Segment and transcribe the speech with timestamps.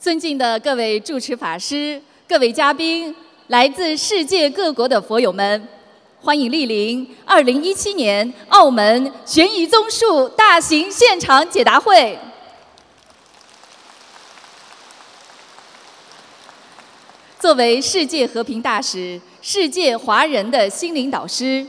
[0.00, 3.12] 尊敬的各位主持法师、各位嘉宾、
[3.48, 5.68] 来自世界各国的佛友们，
[6.20, 12.16] 欢迎莅临二零一七年澳门悬疑综述大型现场解答会。
[17.40, 21.66] 作为世界和平大使、世界华人的心灵导师，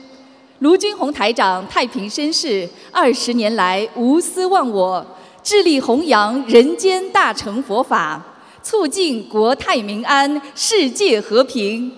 [0.60, 5.04] 卢军宏台长太平绅士二十年来无私忘我。
[5.44, 8.22] 致力弘扬人间大乘佛法，
[8.62, 11.92] 促进国泰民安、世界和平。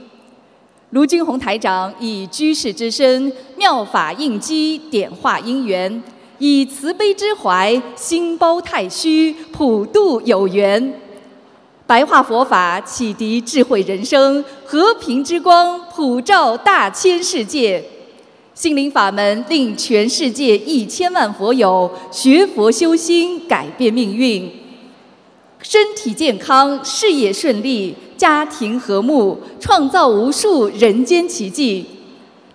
[0.91, 6.03] 卢军宏台长以居士之身，妙法应机，点化因缘，
[6.37, 10.93] 以慈悲之怀，心包太虚，普度有缘。
[11.87, 17.83] 白话佛法启迪智慧人生，和平之光普照大千世界。
[18.53, 24.51] 心灵法门令全世界一千万佛友学佛修心，改变命运，
[25.61, 31.85] 身体健康，事业顺利，家庭和睦，创造无数人间奇迹。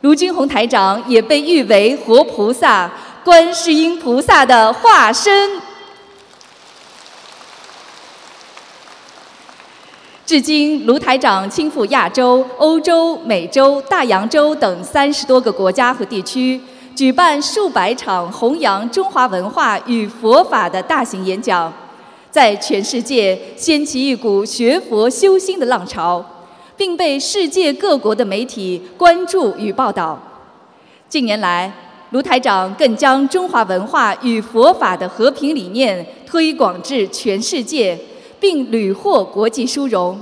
[0.02, 2.92] 卢军宏台长也被誉为活菩萨、
[3.24, 5.50] 观世音菩萨的化身。
[10.26, 16.60] 至今，卢台长亲赴亚洲、欧洲、美洲、大洋洲等三十多个国家和地区，
[16.96, 21.72] 举办数百场弘扬中华文化与佛法的大型演讲，
[22.28, 26.24] 在全世界掀起一股学佛修心的浪潮，
[26.76, 30.20] 并被世界各国的媒体关注与报道。
[31.08, 31.72] 近年来，
[32.10, 37.96] 卢台长更将中华文化与佛法的和平理念推广至全世界。
[38.48, 40.16] 并屡获国际殊荣。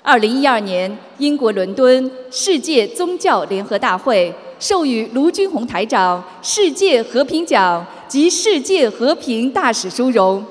[0.00, 10.44] 二零一二年，英国伦敦世界宗教联合大会授予卢军宏台长世界和平奖及世界和平大使殊荣。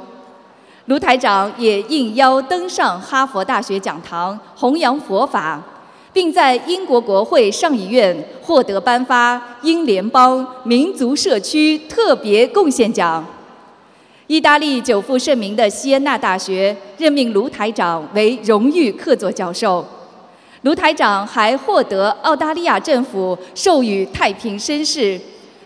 [0.87, 5.63] 卢台长也应邀登上哈佛大学讲堂弘扬佛法，
[6.11, 13.25] 并在英国国会上议院获得颁发英联邦民族社区特别贡献奖。
[14.31, 19.85] 意大利久负盛名的锡恩纳大学任命卢台长为荣誉客座教授，
[20.61, 25.19] 卢台长还获得澳大利亚政府授予太平绅士，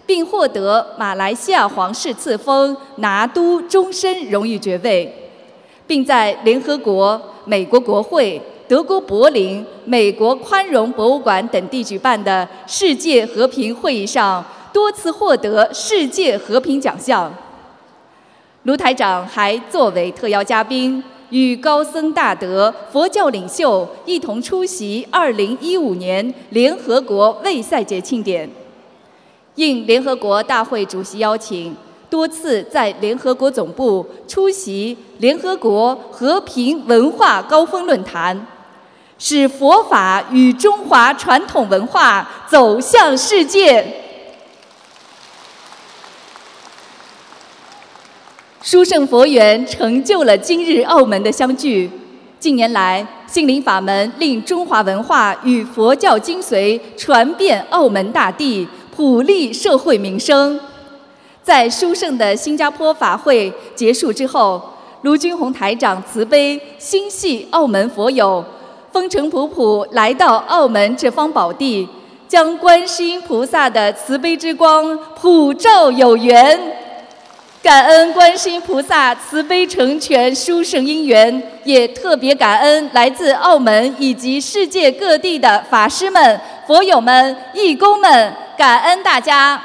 [0.08, 5.14] 并获得马来西亚皇室赐封拿督终身荣誉爵位，
[5.86, 14.44] 并在联合国、美国国会、德国柏林、美国宽容博物馆等地举办的世界和平会议上
[14.74, 17.32] 多次获得世界和平奖项。
[18.66, 28.50] 卢台长还作为特邀嘉宾，与高僧大德、佛教领袖一同出席2015年联合国卫赛节庆典。
[29.54, 31.76] 应联合国大会主席邀请，
[32.10, 38.48] 多次在联合国总部出席联合国和平文化高峰论坛，
[39.20, 44.05] 使佛法与中华传统文化走向世界。
[48.66, 51.88] 殊胜佛缘成就了今日澳门的相聚。
[52.40, 60.60] 近年来，心灵法门令中华文化与佛教精髓传遍澳门大地，普利社会民生。
[61.44, 64.60] 在殊胜的新加坡法会结束之后，
[65.04, 68.44] 卢军宏台长慈悲心系澳门佛友，
[68.92, 71.88] 风尘仆仆来到澳门这方宝地，
[72.28, 76.60] 将观世音菩萨的慈悲之光普照有缘。
[77.66, 89.60] 感恩观世音菩萨慈悲成全殊胜因缘，也特别感恩来自澳门以及世界各地的法师们、佛友们、义工们，感恩大家。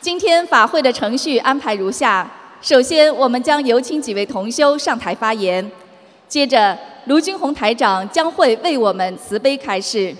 [0.00, 2.26] 今天法会的程序安排如下：
[2.62, 5.62] 首先，我们将有请几位同修上台发言；
[6.26, 10.16] 接着，卢军宏台长将会为我们慈悲开示。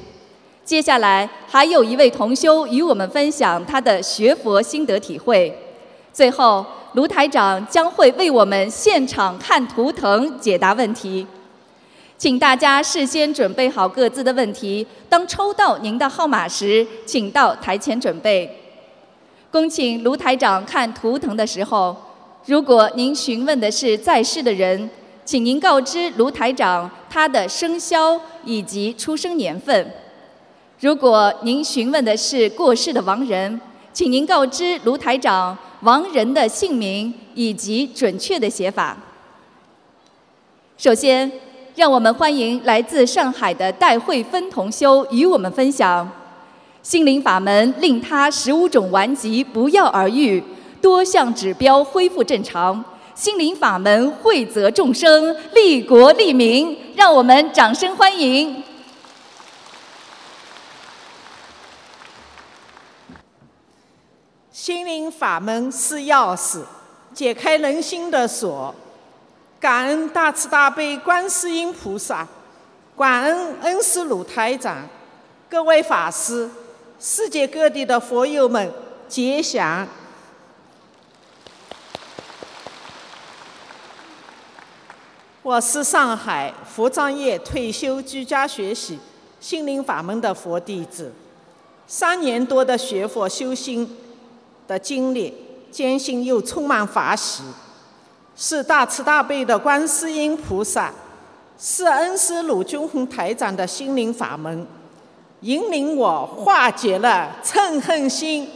[0.64, 5.54] 接下来还有一位同修与我们分享他的学佛心得体会。
[6.10, 6.64] 最后，
[6.94, 11.26] 卢台长将会为我们现场看图腾解答问题。
[12.16, 18.48] 请大家事先准备好各自的问题，当抽到您的号码时，请到台前准备。
[19.50, 21.94] 恭请卢台长看图腾的时候，
[22.46, 24.88] 如果您询问的是在世的人，
[25.24, 29.92] 请您告知卢台长他的生肖以及出生年份。
[30.84, 33.58] 如果您询问的是过世的亡人，
[33.90, 38.94] 请您告知卢台长亡人的姓名以及准确的写法。
[40.76, 41.32] 首先，
[41.74, 46.06] 让我们欢迎来自上海的戴慧芬同修与我们分享：
[46.82, 50.44] 心灵法门令他十五种顽疾不药而愈，
[50.82, 52.84] 多项指标恢复正常，
[53.14, 56.76] 心灵法门惠泽众生，利国利民。
[56.94, 58.62] 让我们掌声欢迎！
[64.64, 66.62] 心灵法门是钥匙，
[67.12, 68.74] 解开人心的锁。
[69.60, 72.26] 感恩大慈大悲观世音菩萨，
[72.96, 74.88] 感恩恩师鲁台长，
[75.50, 76.48] 各位法师，
[76.98, 78.72] 世界各地的佛友们，
[79.06, 79.86] 吉祥！
[85.42, 88.98] 我是上海佛藏业退休居家学习
[89.38, 91.12] 心灵法门的佛弟子，
[91.86, 93.98] 三年多的学佛修心
[94.66, 95.34] 的经历，
[95.70, 97.42] 艰辛又充满法喜。
[98.36, 100.92] 是大慈大悲的观世音菩萨，
[101.56, 104.66] 是恩师鲁军宏台长的心灵法门，
[105.42, 108.50] 引领我化解了嗔恨心，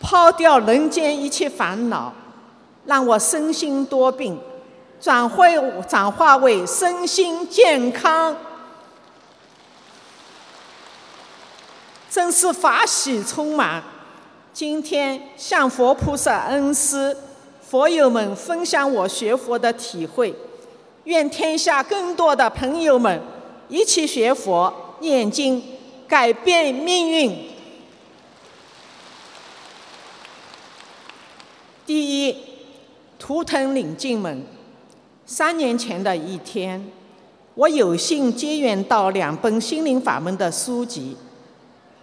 [0.00, 2.12] 抛掉人间一切烦恼，
[2.84, 4.36] 让我身心多病
[5.00, 5.54] 转会
[5.88, 8.36] 转化为身心健康，
[12.16, 13.82] 真是法喜充满。
[14.50, 17.14] 今天向佛菩萨恩师、
[17.60, 20.34] 佛友们分享我学佛的体会，
[21.04, 23.20] 愿天下更多的朋友们
[23.68, 25.62] 一起学佛、念经，
[26.08, 27.36] 改变命运。
[31.84, 32.34] 第一，
[33.18, 34.42] 图腾领进门。
[35.26, 36.90] 三年前的一天，
[37.54, 41.14] 我有幸结缘到两本心灵法门的书籍，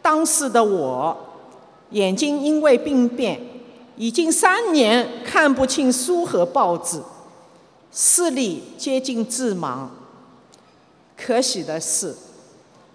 [0.03, 1.17] 当时的我。
[1.89, 3.39] 眼睛因为病变，
[3.97, 6.99] 已经三年看不清书和报纸，
[7.91, 9.85] 视力接近致盲。
[11.15, 12.15] 可喜的是，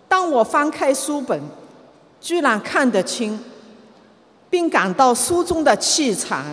[0.08, 1.40] 当我翻开书本，
[2.20, 3.38] 居然看得清，
[4.50, 6.44] 并感到书中的气场。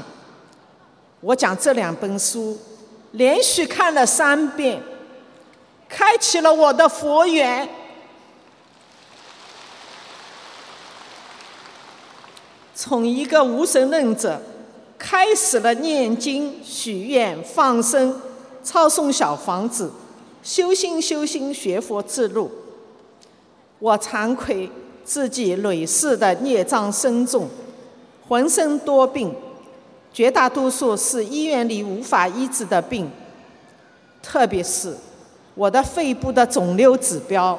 [1.21, 2.55] 我将这两本书
[3.13, 4.79] 连续看了三遍，
[5.89, 7.67] 开启了我的佛缘。
[12.77, 14.39] 从一个无神论者
[14.97, 18.21] 开始了念经、许愿、放生、
[18.61, 19.89] 抄诵小房子、
[20.43, 22.51] 修心修心学佛之路。
[23.79, 24.69] 我惭愧
[25.05, 27.47] 自己累世的孽障深重，
[28.27, 29.33] 浑身多病，
[30.11, 33.09] 绝大多数是医院里无法医治的病，
[34.21, 34.93] 特别是
[35.53, 37.57] 我的肺部的肿瘤指标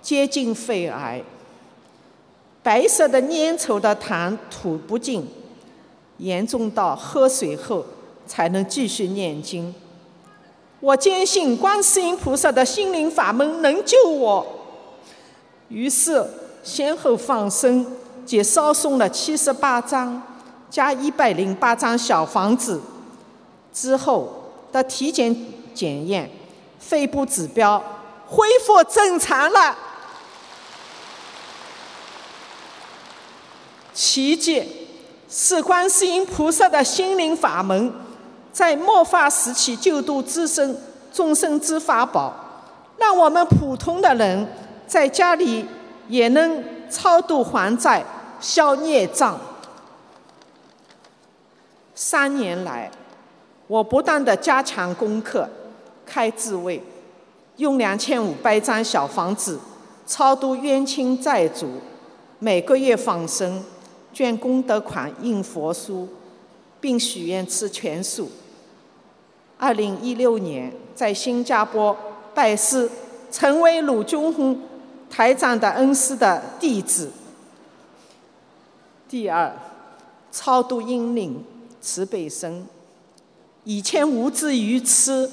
[0.00, 1.22] 接近肺癌。
[2.62, 5.26] 白色的粘稠的痰吐不尽，
[6.18, 7.84] 严重到喝水后
[8.26, 9.74] 才能继续念经。
[10.80, 14.46] 我坚信观世音菩萨的心灵法门能救我，
[15.68, 16.24] 于是
[16.62, 17.86] 先后放生
[18.24, 20.22] 及烧送了七十八张
[20.70, 22.80] 加一百零八张小房子。
[23.72, 24.28] 之后
[24.72, 25.34] 的体检
[25.72, 26.30] 检验，
[26.78, 27.82] 肺部指标
[28.26, 29.76] 恢复正常了。
[33.92, 34.62] 奇迹
[35.28, 37.92] 是观世音菩萨的心灵法门，
[38.52, 40.76] 在末法时期救度自身
[41.12, 42.34] 众生之法宝，
[42.98, 44.46] 让我们普通的人
[44.86, 45.64] 在家里
[46.08, 48.04] 也能超度还债、
[48.40, 49.38] 消孽障。
[51.94, 52.90] 三年来，
[53.66, 55.48] 我不断的加强功课，
[56.06, 56.82] 开智慧，
[57.56, 59.60] 用两千五百张小房子
[60.06, 61.68] 超度冤亲债主，
[62.38, 63.62] 每个月放生。
[64.20, 66.06] 捐功德款印佛书，
[66.78, 68.30] 并许愿吃全素。
[69.56, 71.96] 二零一六年在新加坡
[72.34, 72.86] 拜师，
[73.32, 74.60] 成为鲁军宏
[75.08, 77.10] 台长的恩师的弟子。
[79.08, 79.50] 第二，
[80.30, 81.42] 超度英灵
[81.80, 82.66] 慈悲生。
[83.64, 85.30] 以前无知愚痴，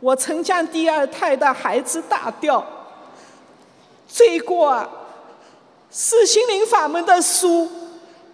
[0.00, 2.62] 我曾将第二胎的孩子打掉。
[4.06, 4.90] 罪过啊！
[5.90, 7.66] 是心灵法门的书。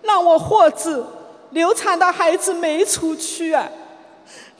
[0.02, 1.04] 让我获知
[1.50, 3.68] 流产的孩子没出去啊！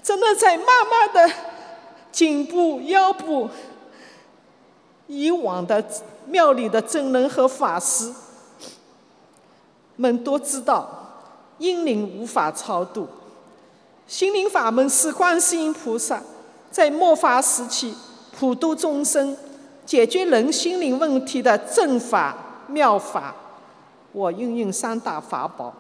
[0.03, 1.31] 真的在妈妈的
[2.11, 3.49] 颈部、腰部。
[5.07, 5.85] 以往的
[6.27, 8.15] 庙里的僧人和法师
[9.97, 10.89] 们都知道，
[11.59, 13.09] 阴灵无法超度，
[14.07, 16.23] 心灵法门是观世音菩萨
[16.71, 17.93] 在末法时期
[18.39, 19.37] 普度众生、
[19.85, 22.37] 解决人心灵问题的正法
[22.69, 23.35] 妙法。
[24.13, 25.75] 我运用三大法宝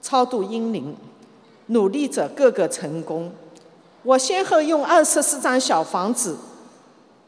[0.00, 0.96] 超度阴灵，
[1.66, 3.32] 努力者个个成功。
[4.02, 6.36] 我先后用二十四张小房子，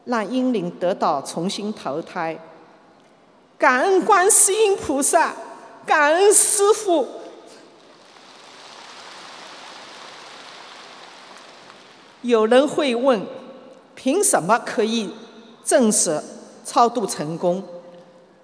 [0.05, 2.37] 让阴灵得到重新投胎。
[3.57, 5.33] 感恩观世音菩萨，
[5.85, 7.07] 感恩师父。
[12.21, 13.25] 有人会问，
[13.95, 15.11] 凭什么可以
[15.63, 16.21] 证实
[16.63, 17.63] 超度成功？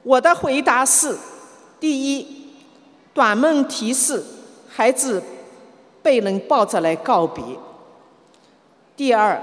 [0.03, 1.17] 我的回答是：
[1.79, 2.27] 第一，
[3.13, 4.23] 短梦提示
[4.67, 5.23] 孩子
[6.01, 7.43] 被人抱着来告别；
[8.97, 9.41] 第二，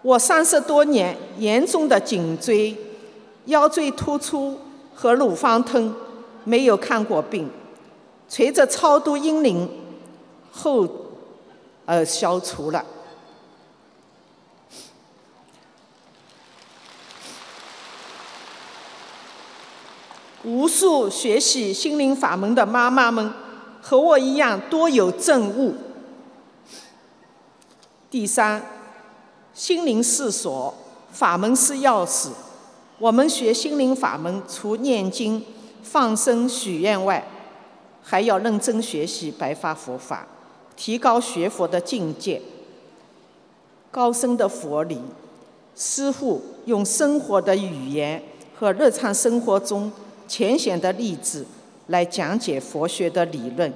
[0.00, 2.74] 我三十多年严重的颈椎、
[3.46, 4.58] 腰椎突出
[4.94, 5.94] 和乳房疼
[6.44, 7.50] 没有看过病，
[8.28, 9.68] 随着超度阴灵
[10.50, 10.88] 后
[11.84, 12.84] 而消除了。
[20.44, 23.32] 无数学习心灵法门的妈妈们，
[23.80, 25.74] 和我一样多有证悟。
[28.10, 28.60] 第三，
[29.54, 30.74] 心灵是锁，
[31.12, 32.30] 法门是钥匙。
[32.98, 35.44] 我们学心灵法门，除念经、
[35.82, 37.24] 放生、许愿外，
[38.02, 40.26] 还要认真学习白发佛法，
[40.76, 42.42] 提高学佛的境界。
[43.92, 45.00] 高深的佛理，
[45.76, 48.20] 师父用生活的语言
[48.58, 49.92] 和日常生活中。
[50.26, 51.46] 浅显的例子
[51.88, 53.72] 来讲解佛学的理论。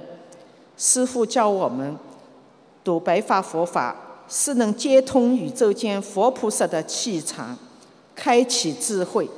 [0.77, 1.97] 师父教我们
[2.83, 3.95] 读白发佛法，
[4.29, 7.57] 是能接通宇宙间佛菩萨的气场，
[8.15, 9.29] 开启智慧。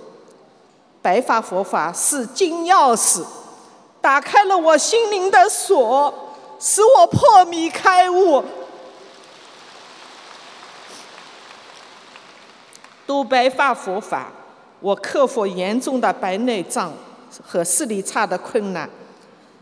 [1.02, 3.24] 白发佛法是金钥匙，
[4.02, 6.14] 打开了我心灵的锁，
[6.60, 8.44] 使我破迷开悟。
[13.08, 14.32] 读白发佛法，
[14.80, 16.92] 我克服严重的白内障。
[17.44, 18.90] 和视力差的困难，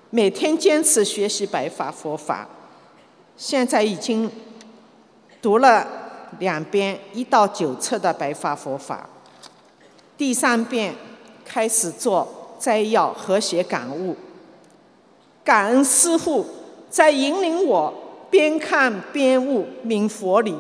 [0.09, 2.47] 每天坚持学习白法佛法，
[3.36, 4.31] 现在已经
[5.41, 5.86] 读了
[6.39, 9.09] 两遍一到九册的白法佛法，
[10.17, 10.95] 第三遍
[11.43, 14.15] 开始做摘要和写感悟，
[15.43, 16.45] 感恩师父
[16.89, 17.93] 在引领我
[18.29, 20.55] 边看边悟明佛理，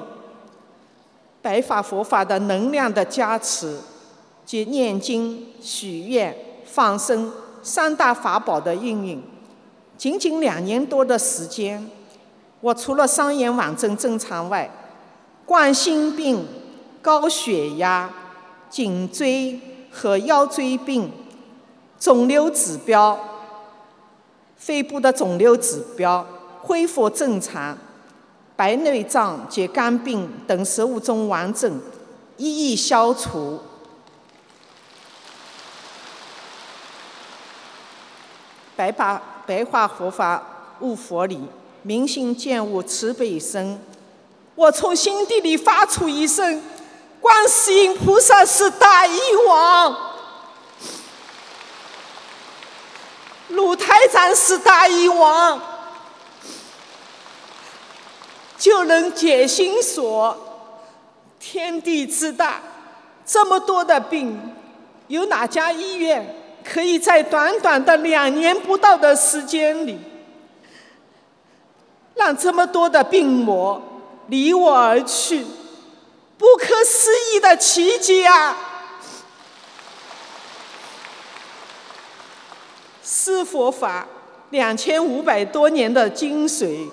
[1.41, 3.79] 白法佛法的能量的加持
[4.47, 6.35] 及念经许愿。
[6.69, 7.31] 放生
[7.63, 9.19] 三大法宝的应用，
[9.97, 11.89] 仅仅两年多的时间，
[12.59, 14.69] 我除了双眼网症正常外，
[15.43, 16.45] 冠心病、
[17.01, 18.13] 高血压、
[18.69, 21.09] 颈椎和腰椎病、
[21.97, 23.17] 肿瘤指标、
[24.57, 26.27] 肺部的肿瘤指标
[26.61, 27.75] 恢复正常，
[28.55, 31.79] 白内障及肝病等十五种顽症
[32.35, 33.59] 一一消除。
[38.77, 40.41] 白法白话佛法
[40.81, 41.41] 悟佛理，
[41.81, 43.79] 明心见悟慈悲生。
[44.53, 46.61] 我从心底里发出一声：
[47.19, 49.97] 观世音菩萨是大医王，
[53.49, 55.59] 鲁台长是大医王，
[58.59, 60.43] 就能解心锁。
[61.39, 62.61] 天地之大，
[63.25, 64.53] 这么多的病，
[65.07, 66.35] 有哪家医院？
[66.69, 69.97] 可以在短短的两年不到的时间里，
[72.15, 73.81] 让这么多的病魔
[74.27, 75.45] 离我而去，
[76.37, 78.55] 不可思议的奇迹啊！
[83.01, 84.05] 是佛法
[84.49, 86.89] 两千五百多年的精髓，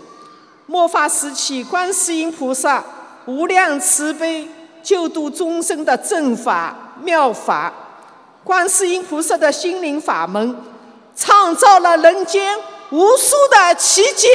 [0.66, 2.84] 末法时期观世音菩萨
[3.26, 4.48] 无量慈悲
[4.82, 7.72] 救度众生的正法妙法。
[8.44, 10.54] 观世音菩萨的心灵法门，
[11.16, 12.56] 创造了人间
[12.90, 14.28] 无数的奇迹，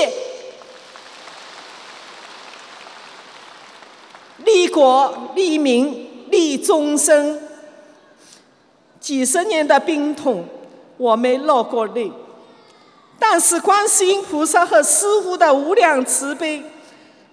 [4.39, 7.39] 利国利民利众生。
[8.99, 10.43] 几十年的病痛，
[10.97, 12.11] 我没落过泪，
[13.19, 16.63] 但是观世音菩萨和师父的无量慈悲，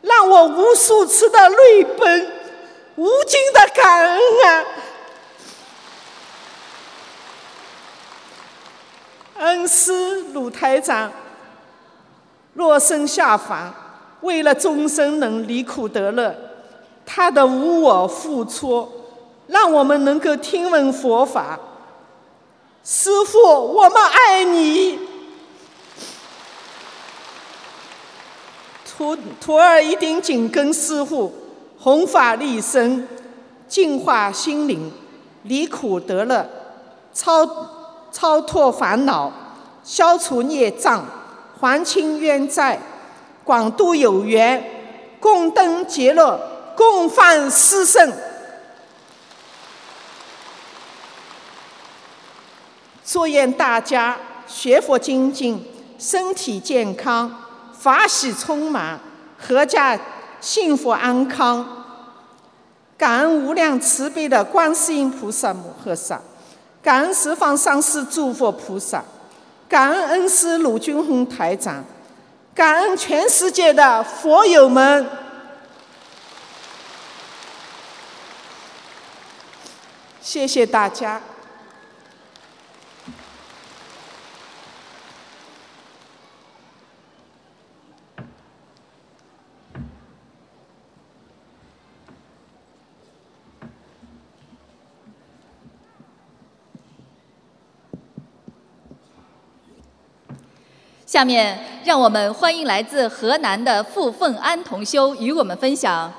[0.02, 2.33] 让我无数次的泪奔，
[2.97, 4.64] 无尽的感恩啊！
[9.38, 11.10] 恩师鲁台长，
[12.54, 13.72] 落生下凡，
[14.22, 16.34] 为了众生能离苦得乐，
[17.04, 18.90] 他的无我付出，
[19.46, 21.58] 让我们能够听闻佛法。
[22.82, 24.98] 师父，我们爱你。
[28.84, 31.32] 徒徒儿一定紧跟师父，
[31.78, 33.06] 弘法利生，
[33.68, 34.90] 净化心灵，
[35.42, 36.48] 离苦得乐，
[37.12, 37.75] 超。
[38.16, 39.30] 超脱烦恼，
[39.85, 41.04] 消除孽障，
[41.61, 42.78] 还清冤债，
[43.44, 44.64] 广度有缘，
[45.20, 46.40] 共登极乐，
[46.75, 48.11] 共犯四圣。
[53.04, 55.62] 祝愿大家学佛精进，
[55.99, 57.30] 身体健康，
[57.78, 58.99] 法喜充满，
[59.46, 60.00] 阖家
[60.40, 61.85] 幸福安康。
[62.96, 66.18] 感恩无量慈悲的观世音菩萨摩诃萨，
[66.86, 69.02] 感恩十方上师诸佛菩萨，
[69.68, 71.84] 感恩恩师鲁军宏台长，
[72.54, 75.04] 感恩全世界的佛友们。
[80.20, 81.20] 谢谢大家。
[101.16, 106.12] 下面，让我们欢迎来自河南的傅凤安同修与我们分享。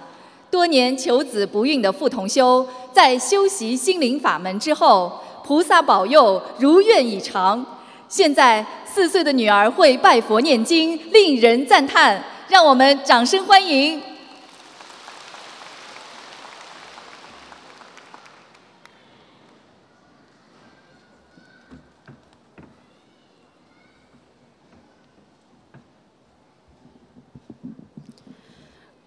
[0.49, 7.63] 多年求子不孕的傅同修，在修习心灵法门之后，菩萨保佑如愿以偿。
[8.09, 12.19] 现在，四岁的女儿会拜佛念经，令人赞叹。
[12.47, 14.01] 让我们掌声欢迎。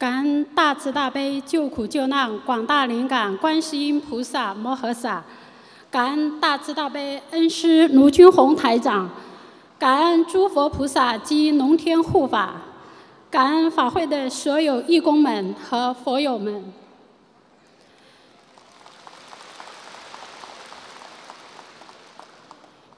[0.01, 5.23] 感恩大慈大悲救苦救难广大灵感观世音菩萨摩诃萨，
[5.91, 9.11] 感恩大慈大悲恩师卢军宏台长，
[9.79, 12.63] 感恩诸佛菩萨及龙天护法，
[13.31, 16.73] 感恩法会的所有义工们和佛友们。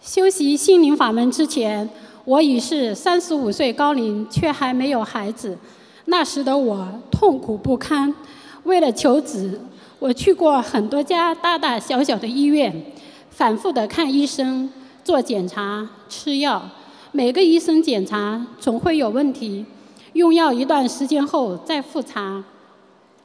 [0.00, 1.90] 修习心灵法门之前，
[2.24, 5.58] 我已是三十五岁高龄，却还没有孩子。
[6.06, 8.12] 那时的我痛苦不堪，
[8.64, 9.60] 为了求子，
[9.98, 12.74] 我去过很多家大大小小的医院，
[13.30, 14.68] 反复的看医生、
[15.04, 16.62] 做检查、吃药。
[17.12, 19.64] 每个医生检查总会有问题，
[20.14, 22.42] 用药一段时间后再复查，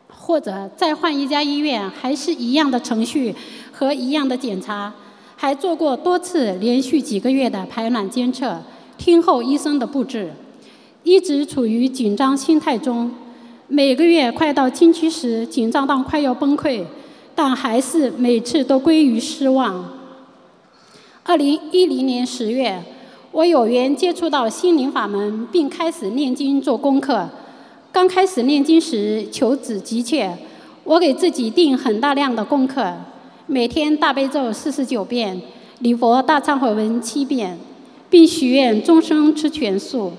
[0.07, 3.33] 或者再换一家医院，还是一样的程序
[3.71, 4.93] 和一样的检查。
[5.39, 8.59] 还做过多次连续几个月的排卵监测，
[8.97, 10.33] 听候医生的布置。
[11.07, 13.09] 一直处于紧张心态中，
[13.69, 16.83] 每个月快到经期时，紧张到快要崩溃，
[17.33, 19.85] 但还是每次都归于失望。
[21.23, 22.83] 二零一零年十月，
[23.31, 27.29] 我有缘接触到心灵法门，并开始念经做功课。
[27.93, 30.37] 刚开始念经时，求子急切，
[30.83, 32.93] 我给自己定很大量的功课，
[33.45, 35.41] 每天大悲咒四十九遍，
[35.79, 37.57] 礼佛大忏悔文七遍，
[38.09, 40.11] 并许愿终生吃全素。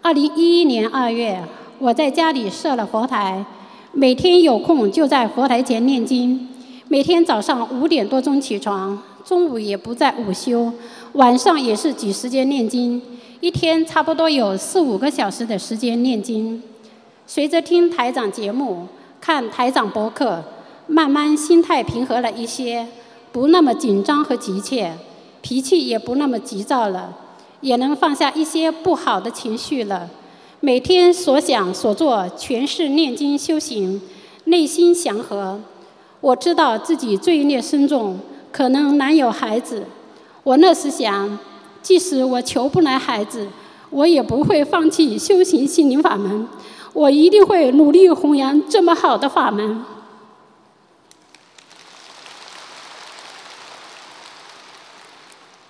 [0.00, 1.42] 二零一一年二月，
[1.78, 3.44] 我在家里设了佛台，
[3.92, 6.48] 每天有空就在佛台前念经。
[6.86, 10.72] 每天早上五点多钟起床，中午也不在午休，
[11.14, 13.02] 晚上也是挤时间念经，
[13.40, 16.62] 一天差不多有四五个小时的时间念经。
[17.26, 18.86] 随着听台长节目、
[19.20, 20.42] 看台长博客，
[20.86, 22.86] 慢慢心态平和了一些，
[23.32, 24.94] 不那么紧张和急切，
[25.42, 27.14] 脾气也不那么急躁了。
[27.60, 30.08] 也能放下一些不好的情绪了。
[30.60, 34.00] 每天所想所做全是念经修行，
[34.44, 35.60] 内心祥和。
[36.20, 38.18] 我知道自己罪孽深重，
[38.50, 39.84] 可能难有孩子。
[40.42, 41.38] 我那时想，
[41.80, 43.46] 即使我求不来孩子，
[43.90, 46.48] 我也不会放弃修行心灵法门。
[46.92, 49.84] 我一定会努力弘扬这么好的法门。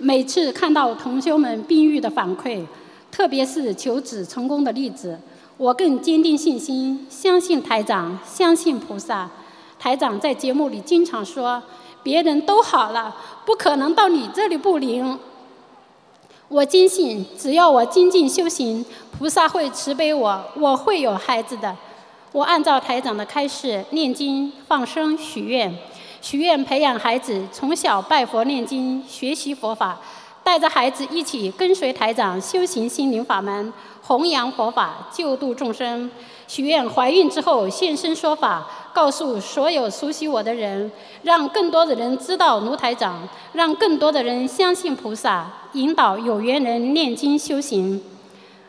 [0.00, 2.64] 每次看到同修们病愈的反馈，
[3.10, 5.18] 特别是求子成功的例子，
[5.56, 9.28] 我更坚定信心，相信台长，相信菩萨。
[9.76, 11.60] 台长在节目里经常说
[12.04, 15.18] ：“别人都好了，不可能到你这里不灵。”
[16.46, 18.86] 我坚信，只要我精进修行，
[19.18, 21.76] 菩萨会慈悲我，我会有孩子的。
[22.30, 25.76] 我按照台长的开示念经、放生、许愿。
[26.30, 29.98] 许愿培养孩子从小拜佛念经学习佛法，
[30.44, 36.10] 带着孩子一起跟随台长修行心灵法门，弘扬佛法，救度众生。
[36.46, 48.04] 许愿怀孕之后现身说法，告诉所有熟悉我的人，让更多的人知道卢台长，让更多的人相信菩萨，引导有缘人念经修行。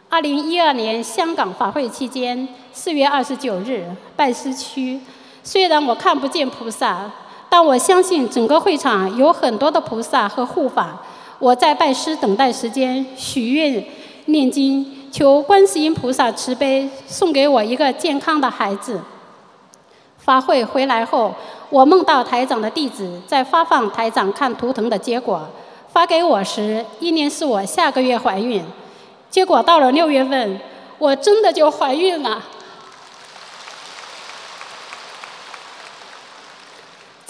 [0.08, 5.02] 二零一二年香港法会期间，四月二十九日拜师区，
[5.44, 7.12] 虽然我看不见菩萨。
[7.50, 11.02] 但我相信整个会场有很多的菩萨和护法。
[11.40, 13.84] 我在拜师等待时间，许愿、
[14.26, 19.02] 念经，求观世音菩萨慈悲，送给我一个健康的孩子。
[20.18, 21.34] 法会回来后，
[21.70, 25.48] 我梦到台长的弟子在发放台长看图腾的结果。
[25.92, 28.64] 发给我时，一年是我下个月怀孕，
[29.32, 30.60] 结果到了六月份，
[31.00, 32.44] 我真的就怀孕了。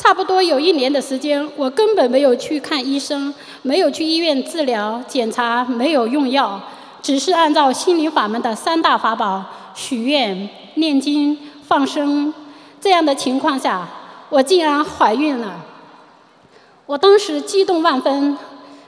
[0.09, 6.59] 差不多有一年的时间，我根本没有去看医生，没有去医院治疗检查，没有用药，
[6.99, 9.45] 只是按照心灵法门的三大法宝
[9.75, 12.33] 许愿、念经、放生。
[12.81, 13.87] 这样的情况下，
[14.29, 15.57] 我竟然怀孕了。
[16.87, 18.35] 我当时激动万分，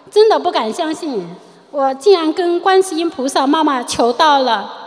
[0.09, 1.23] 真的不敢相信，
[1.69, 4.80] 我竟然跟观世音菩萨妈妈求到了。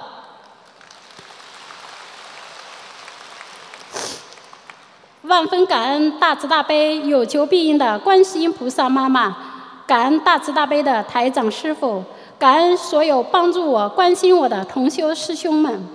[5.34, 9.36] 万分感恩大慈大悲有求必应的观世音菩萨妈妈，
[9.84, 12.04] 感恩大慈大悲的台长师傅，
[12.38, 15.88] 感恩所有帮助我、关心我的同修师兄们。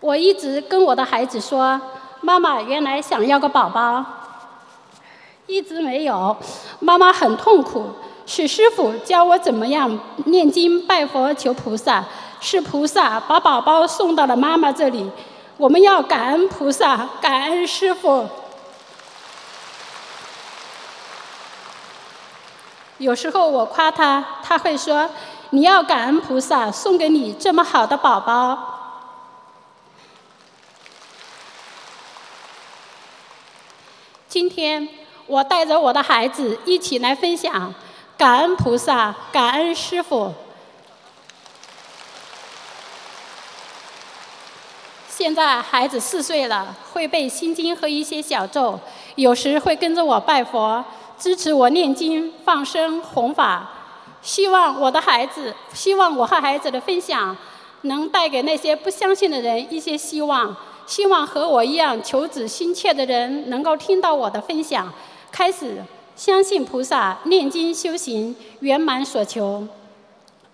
[0.00, 1.80] 我一直跟我的孩子说
[2.20, 4.04] ：“妈妈原来想要个宝宝，
[5.46, 6.36] 一直没有，
[6.80, 7.86] 妈妈很痛苦。
[8.26, 12.04] 是师傅教我怎么样念经拜佛求菩萨，
[12.42, 15.10] 是菩萨把宝宝送到了妈妈这里。”
[15.58, 18.28] 我们要感恩菩萨，感恩师傅。
[22.98, 25.10] 有时候我夸他，他会说
[25.50, 28.74] ：“你要感恩菩萨送给你这么好的宝宝。”
[34.28, 34.86] 今天
[35.26, 37.72] 我带着我的孩子一起来分享，
[38.18, 40.34] 感恩菩萨，感恩师傅。
[45.16, 48.78] 现在孩子四岁了，会背心经和一些小咒，
[49.14, 50.84] 有时会跟着我拜佛，
[51.18, 53.66] 支持我念经、放生、弘法。
[54.20, 57.34] 希望我的孩子，希望我和孩子的分享，
[57.80, 60.54] 能带给那些不相信的人一些希望。
[60.86, 64.92] 希望和我一样求子心切的人，能够听到我的分享，
[65.32, 65.82] 开始
[66.14, 69.66] 相信菩萨，念经修行，圆满所求。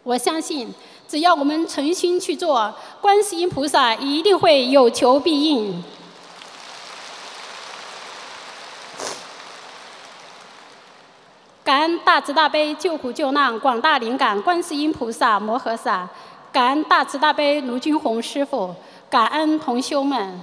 [0.05, 0.73] 我相信。
[1.13, 5.85] 只要我们诚心去做，观世音菩萨一定会有求必应。
[11.63, 16.09] 感恩大慈大悲救苦救难广大灵感观世音菩萨摩诃萨，
[16.51, 18.75] 感恩大慈大悲卢军宏师傅，
[19.11, 20.41] 感恩同修们。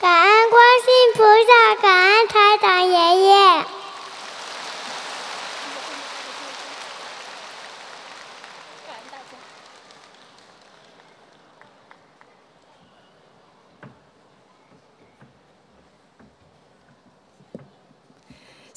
[0.00, 3.64] 感恩观世音菩萨，感恩台长爷爷。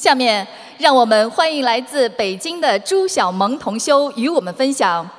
[0.03, 0.45] 下面，
[0.79, 5.09] 让我们欢迎来自北京的朱晓萌同修与我们分享。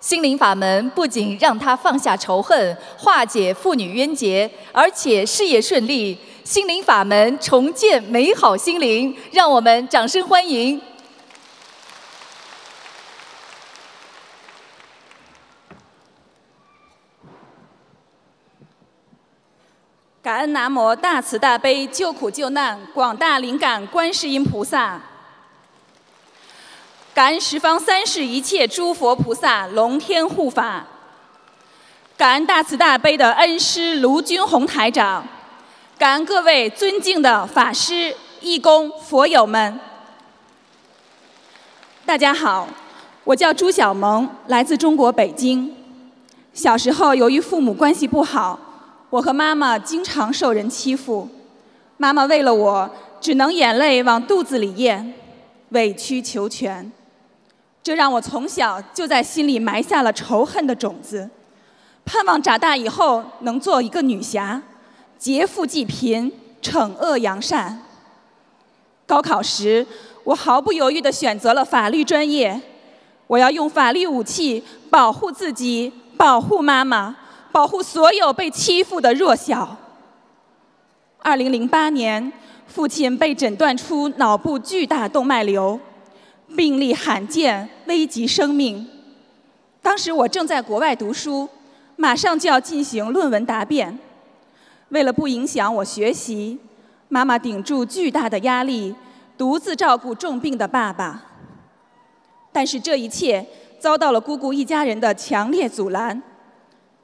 [0.00, 6.18] 心灵法门不仅让他放下仇恨，化解父女冤结，而且事业顺利。
[6.42, 10.82] 心灵法门重建美好心灵，让我们掌声欢迎。
[20.24, 24.98] 感恩南无大慈大悲救苦救难广大灵感观世音菩萨。
[27.12, 30.86] 感恩十方三世一切诸佛菩萨龙天护法，
[32.16, 35.28] 感恩大慈大悲的恩师卢军宏台长，
[35.98, 39.78] 感恩各位尊敬的法师、义工、佛友们。
[42.06, 42.66] 大家好，
[43.24, 45.76] 我叫朱小萌，来自中国北京。
[46.54, 48.58] 小时候由于父母关系不好，
[49.14, 51.28] 我和妈妈经常受人欺负，
[51.98, 55.14] 妈妈为了我，只能眼泪往肚子里咽，
[55.68, 56.90] 委曲求全。
[57.80, 61.30] 这让我从小就在心里埋下了仇恨的种子，
[62.04, 64.60] 盼望长大以后能做一个女侠，
[65.16, 67.84] 劫富济贫，惩恶扬善。
[69.06, 69.86] 高考时，
[70.24, 72.60] 我毫不犹豫地选择了法律专业，
[73.28, 77.14] 我要用法律武器保护自己，保护妈妈，
[77.54, 79.76] 保护所有被欺负的弱小。
[81.18, 82.32] 二零零八年，
[82.66, 85.78] 父亲被诊断出脑部巨大动脉瘤。
[86.56, 88.84] 病例罕见，危及生命。
[89.80, 91.48] 当时我正在国外读书，
[91.94, 93.96] 马上就要进行论文答辩。
[94.88, 96.58] 为了不影响我学习，
[97.08, 98.96] 妈妈顶住巨大的压力，
[99.38, 101.22] 独自照顾重病的爸爸。
[102.50, 103.46] 但是这一切
[103.78, 106.20] 遭到了姑姑一家人的强烈阻拦。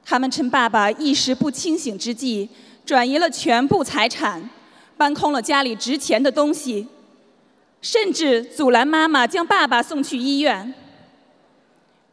[0.03, 2.49] 他们趁爸爸意识不清醒之际，
[2.85, 4.49] 转移了全部财产，
[4.97, 6.87] 搬空了家里值钱的东西。
[7.81, 10.71] 甚至阻拦妈妈将爸爸送去医院。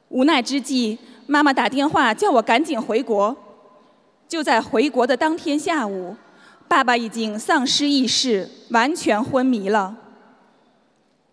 [0.08, 0.96] 无奈之际，
[1.26, 3.36] 妈妈打电话叫我赶紧回国。
[4.26, 6.16] 就在回国的当天下午，
[6.66, 9.94] 爸爸已经丧失意识，完全昏迷了。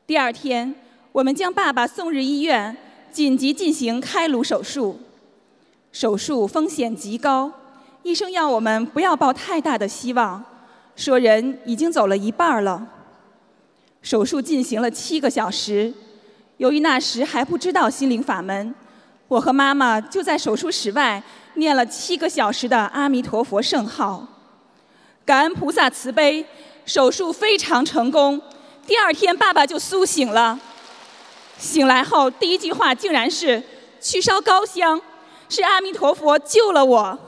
[0.06, 0.76] 第二天，
[1.14, 2.76] 我们将爸爸送入医院，
[3.12, 5.00] 紧急进行开颅手术。
[5.96, 7.50] 手术风险极高，
[8.04, 10.44] 医生要我们不要抱太大的希望，
[10.94, 12.86] 说人已经走了一半了。
[14.02, 15.94] 手术进行了七个小时，
[16.58, 18.76] 由于那时还不知道心灵法门，
[19.30, 21.24] 我和妈妈就在手术室外。
[21.54, 24.28] 念了七个小时的阿弥陀佛圣号，
[25.24, 26.46] 感恩菩萨慈悲，
[26.86, 28.42] 手术非常成功。
[28.86, 30.60] 第二天，爸爸就苏醒了。
[31.58, 33.64] 醒来后，第一句话竟然是
[34.02, 35.00] “去烧高香”，
[35.50, 37.20] 是阿弥陀佛救了我。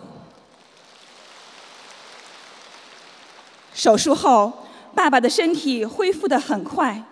[3.73, 7.03] 手术后，爸爸的身体恢复得很快，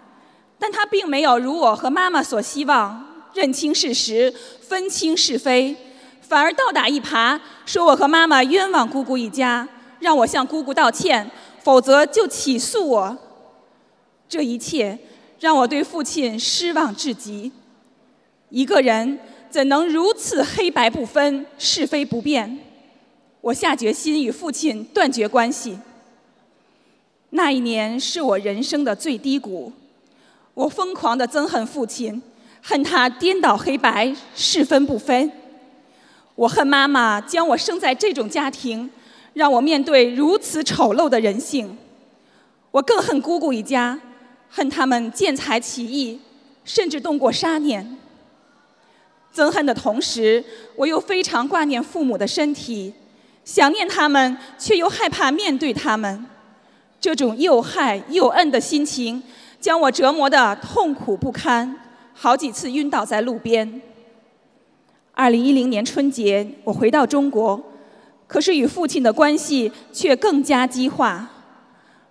[0.57, 5.77] 但他并没有如我和妈妈所希望，认清事实，分清是非。
[6.21, 9.67] 反而倒打一耙，说我和妈妈冤枉姑姑一家，
[9.99, 11.29] 让我向姑姑道歉，
[11.61, 13.17] 否则就起诉我。
[14.27, 14.97] 这一切
[15.39, 17.51] 让我对父亲失望至极。
[18.49, 19.19] 一个人
[19.55, 22.59] 怎能如此黑白不分、是非不辨？
[23.39, 25.79] 我下决心与父亲断绝关系。
[27.29, 29.71] 那一年是我人生的最低谷，
[30.53, 32.21] 我疯狂地憎恨父亲，
[32.61, 35.31] 恨他颠倒黑白、是分不分。
[36.35, 38.89] 我恨妈妈将我生在这种家庭，
[39.31, 41.77] 让我面对如此丑陋的人性。
[42.71, 43.97] 我更恨姑姑一家，
[44.49, 46.19] 恨他们见财起意，
[46.65, 47.97] 甚至动过杀念。
[49.35, 50.41] 憎恨的同时，
[50.77, 52.93] 我又非常挂念父母的身体，
[53.43, 56.25] 想念他们，却又害怕面对他们。
[57.01, 59.21] 这种又害又恨的心情，
[59.59, 61.77] 将我折磨得痛苦不堪，
[62.13, 63.81] 好几次晕倒在路边。
[65.11, 67.61] 二零一零年春节，我回到中国，
[68.27, 71.29] 可是与父亲的关系却更加激化。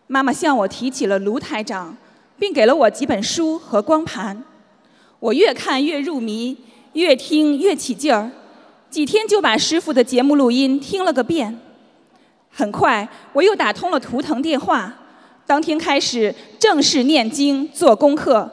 [0.07, 1.97] 妈妈向我提起了卢台长，
[2.39, 4.45] 并给了我几本书和光盘。
[5.19, 6.57] 我越看越入迷，
[6.95, 8.31] 越听越起劲儿。
[8.91, 11.61] 几天就把师傅的节目录音听了个遍。
[12.51, 14.95] 很快，我又打通了图腾电话，
[15.47, 18.49] 当天开始正式念经做功课。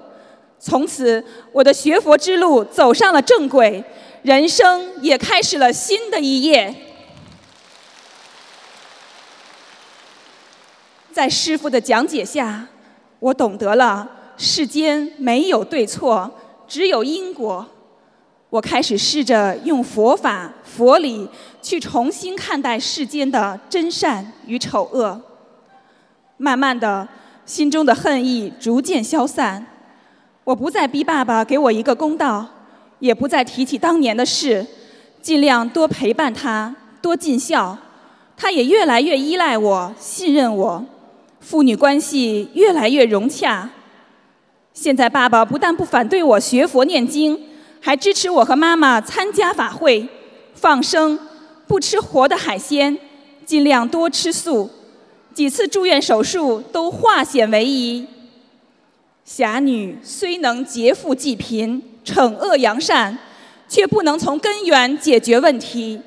[0.60, 3.84] 从此，我的学佛之路走上了正轨。
[4.24, 6.76] 人生也开始了新的一页。
[11.12, 12.68] 在师傅的讲解下，
[13.20, 16.32] 我懂得了世间没有对错，
[16.68, 17.68] 只有因果。
[18.52, 21.28] 我开始试着用佛法、佛理
[21.62, 25.20] 去重新看待世间的真善与丑恶。
[26.36, 27.08] 慢慢的，
[27.46, 29.66] 心中的恨意逐渐消散。
[30.44, 32.46] 我不再逼爸爸给我一个公道。
[33.00, 34.64] 也不再提起当年的事，
[35.24, 37.76] 尽量多陪伴他，多尽孝。
[38.38, 40.86] 他也越来越依赖我，信任我，
[41.40, 43.68] 父女关系越来越融洽。
[44.72, 47.42] 现在爸爸不但不反对我学佛念经，
[47.82, 50.08] 还支持我和妈妈参加法会、
[50.54, 51.20] 放生，
[51.68, 52.98] 不吃活的海鲜，
[53.46, 54.70] 尽量多吃素。
[55.34, 58.08] 几次住院手术都化险为夷。
[59.26, 61.84] 侠女虽能劫富济贫。
[62.04, 63.16] 惩恶扬善，
[63.70, 66.02] 却不能从根源解决问题。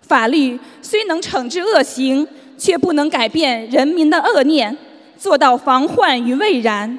[0.00, 4.74] 法律虽能惩治恶行，却不能改变人民的恶念，
[5.18, 6.98] 做到防患于未然。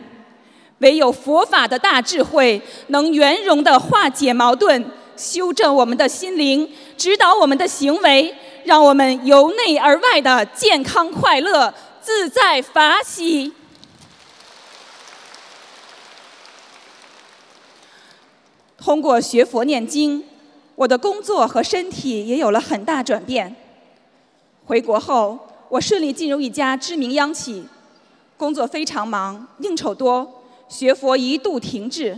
[0.82, 4.84] 唯有佛法的大智慧，能圆融地化解矛盾，
[5.16, 6.68] 修正我们的心灵，
[6.98, 13.54] 指导我们的行为，让我们由内而外的健康快乐、自在法喜。
[18.78, 20.24] 通过学佛念经，
[20.74, 23.56] 我的工作和身体也有了很大转变。
[24.66, 25.38] 回国后，
[25.70, 27.64] 我顺利进入一家知名央企，
[28.36, 30.41] 工作非常忙，应酬多，
[30.72, 32.18] 学佛一度停滞。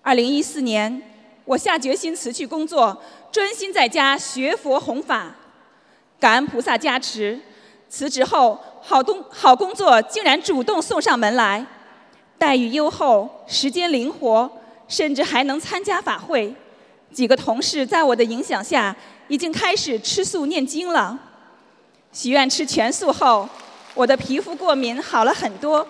[0.00, 1.02] 二零一四年，
[1.44, 2.96] 我下决心辞去工作，
[3.32, 5.34] 专心在家学佛弘法。
[6.20, 7.40] 感恩菩萨加持，
[7.88, 11.66] 辞职后，好东好工作竟然主动送上门来，
[12.38, 14.48] 待遇优厚，时间灵活。
[14.86, 16.54] 甚至还能参加法会，
[17.10, 18.94] 几个同事在我的影响下，
[19.28, 21.18] 已经开始吃素念经了。
[22.12, 23.48] 许愿吃全素后，
[23.94, 25.84] 我的皮肤过敏好了很多，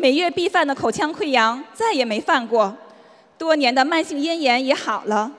[0.00, 2.74] 每月必犯的口腔溃疡再也没犯过，
[3.36, 5.30] 多年的慢性咽炎也好了。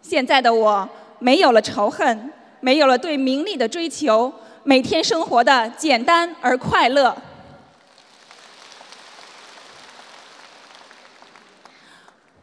[0.00, 0.88] 现在的我
[1.18, 7.16] 没有了仇恨，没有了对名利的追求，每天生活的简单而快乐。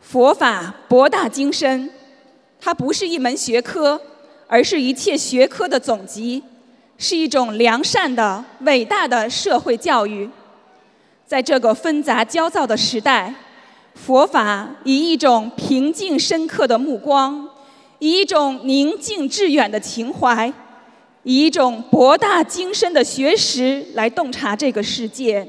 [0.01, 1.89] 佛法博大精深，
[2.59, 4.01] 它不是一门学科，
[4.47, 6.43] 而是一切学科的总集，
[6.97, 10.29] 是一种良善的、伟大的社会教育。
[11.33, 13.33] 在这个纷杂焦躁的时代，
[13.95, 17.49] 佛法以一种平静深刻的目光，
[17.97, 20.53] 以一种宁静致远的情怀，
[21.23, 25.47] 以一种博大精深的学识来洞察这个世界，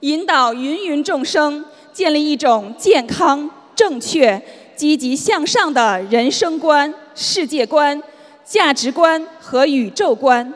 [0.00, 4.38] 引导芸芸众生建立一种健康、正确、
[4.76, 7.98] 积极向上的人生观、世界观、
[8.44, 10.52] 价值观和宇宙观。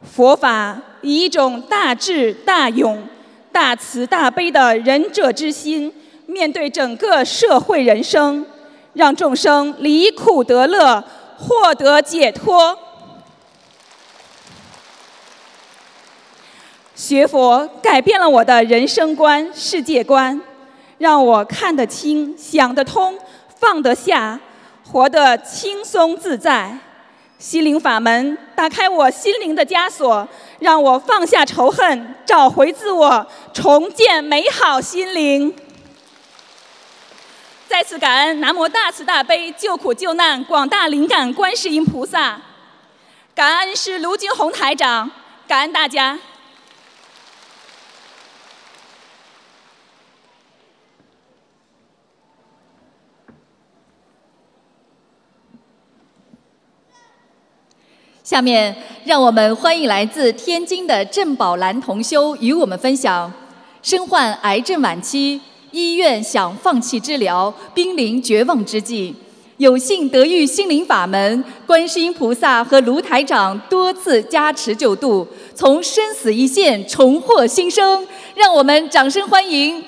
[0.00, 3.02] 佛法以一种大智大勇。
[3.54, 5.94] 大慈大悲的仁者之心，
[6.26, 8.44] 面对整个社会人生，
[8.94, 11.04] 让众生离苦得乐，
[11.38, 12.76] 获得解脱。
[16.96, 20.40] 学佛改变了我的人生观、世界观，
[20.98, 23.16] 让我看得清、想得通、
[23.60, 24.40] 放得下，
[24.90, 26.76] 活得轻松自在。
[27.36, 30.26] 心灵法门打开我心灵的枷锁，
[30.64, 35.54] 让我放下仇恨，找回自我，重建美好心灵。
[37.68, 42.40] 再次感恩南无大慈大悲救苦救难广大灵感观世音菩萨，
[43.34, 45.10] 感恩师卢军红台长，
[45.46, 46.18] 感恩大家。
[58.24, 63.30] 下面，让我们欢迎来自天津的郑宝兰同修与我们分享：
[63.82, 65.38] 身患癌症晚期，
[65.72, 69.14] 医院想放弃治疗，濒临绝望之际，
[69.58, 78.06] 有幸得遇心灵法门，观世音菩萨和卢台长多次加持救度，从生死一线重获新生。
[78.34, 79.84] 让我们掌声欢迎！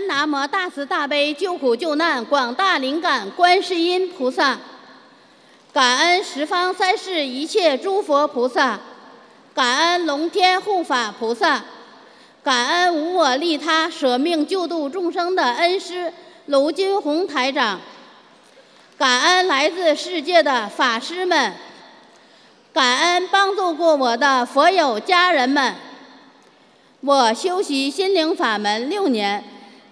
[0.00, 4.58] 南无大慈大悲救苦救难广大灵感观世音菩萨，
[5.72, 8.78] 感恩十方三世一切诸佛菩萨，
[9.54, 11.64] 感恩龙天护法菩萨，
[12.44, 16.12] 感恩无我利他舍命救度众生的恩师。
[16.46, 17.80] 卢金红台长，
[18.96, 21.52] 感恩来自世界的法师们，
[22.72, 25.74] 感恩帮助过我的佛友家人们。
[27.00, 29.42] 我修习心灵法门六年。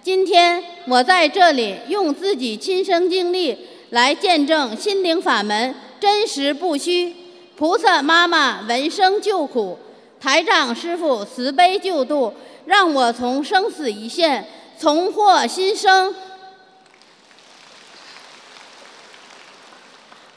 [0.05, 3.57] 今天我在这里用自己亲身经历
[3.89, 7.17] 来见证心灵法门真实不虚，
[7.57, 9.79] 菩萨妈妈闻声救苦，
[10.21, 12.35] 台长师傅慈悲救度，
[12.67, 14.47] 让我从生死一线
[14.79, 16.15] 重获新生。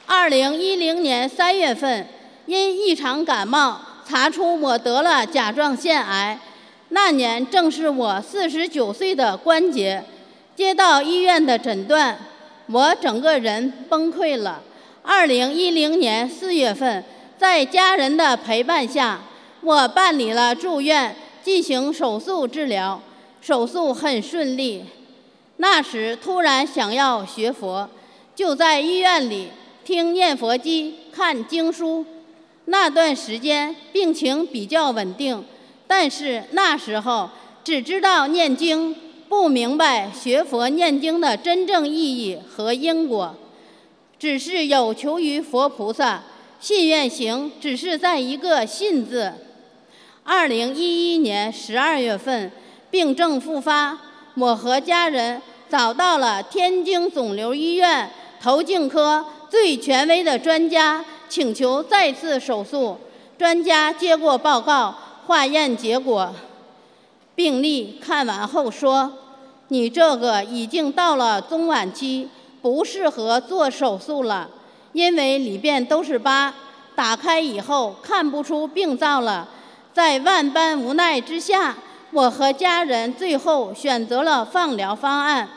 [0.05, 2.07] 二零一零年三月份，
[2.45, 6.39] 因一场感冒查出我得了甲状腺癌。
[6.89, 10.03] 那年正是我四十九岁的关节，
[10.55, 12.17] 接到医院的诊断，
[12.67, 14.61] 我整个人崩溃了。
[15.03, 17.03] 二零一零年四月份，
[17.37, 19.21] 在家人的陪伴下，
[19.61, 23.01] 我办理了住院进行手术治疗，
[23.41, 24.85] 手术很顺利。
[25.57, 27.89] 那时突然想要学佛，
[28.35, 29.49] 就在医院里
[29.83, 32.05] 听念佛机、看经书。
[32.65, 35.43] 那段时间病情比较稳定。
[35.87, 37.29] 但是那时候
[37.63, 38.93] 只知道念经，
[39.29, 43.35] 不明白学佛念经的真正意义和因果，
[44.19, 46.23] 只是有求于佛菩萨，
[46.59, 49.33] 信愿行只是在一个“信”字。
[50.23, 52.51] 二零一一年十二月份，
[52.91, 53.97] 病症复发，
[54.35, 58.09] 我和家人找到了天津肿瘤医院
[58.41, 62.97] 头颈科最权威的专家，请求再次手术。
[63.37, 64.95] 专家接过报告。
[65.27, 66.33] 化验结果，
[67.35, 69.11] 病历看完后说
[69.67, 72.29] ：“你这个已经到了中晚期，
[72.61, 74.49] 不适合做手术了，
[74.93, 76.53] 因为里边都是疤，
[76.95, 79.49] 打开以后看不出病灶了。”
[79.93, 81.75] 在万般无奈之下，
[82.11, 85.49] 我和家人最后选择了放疗方案。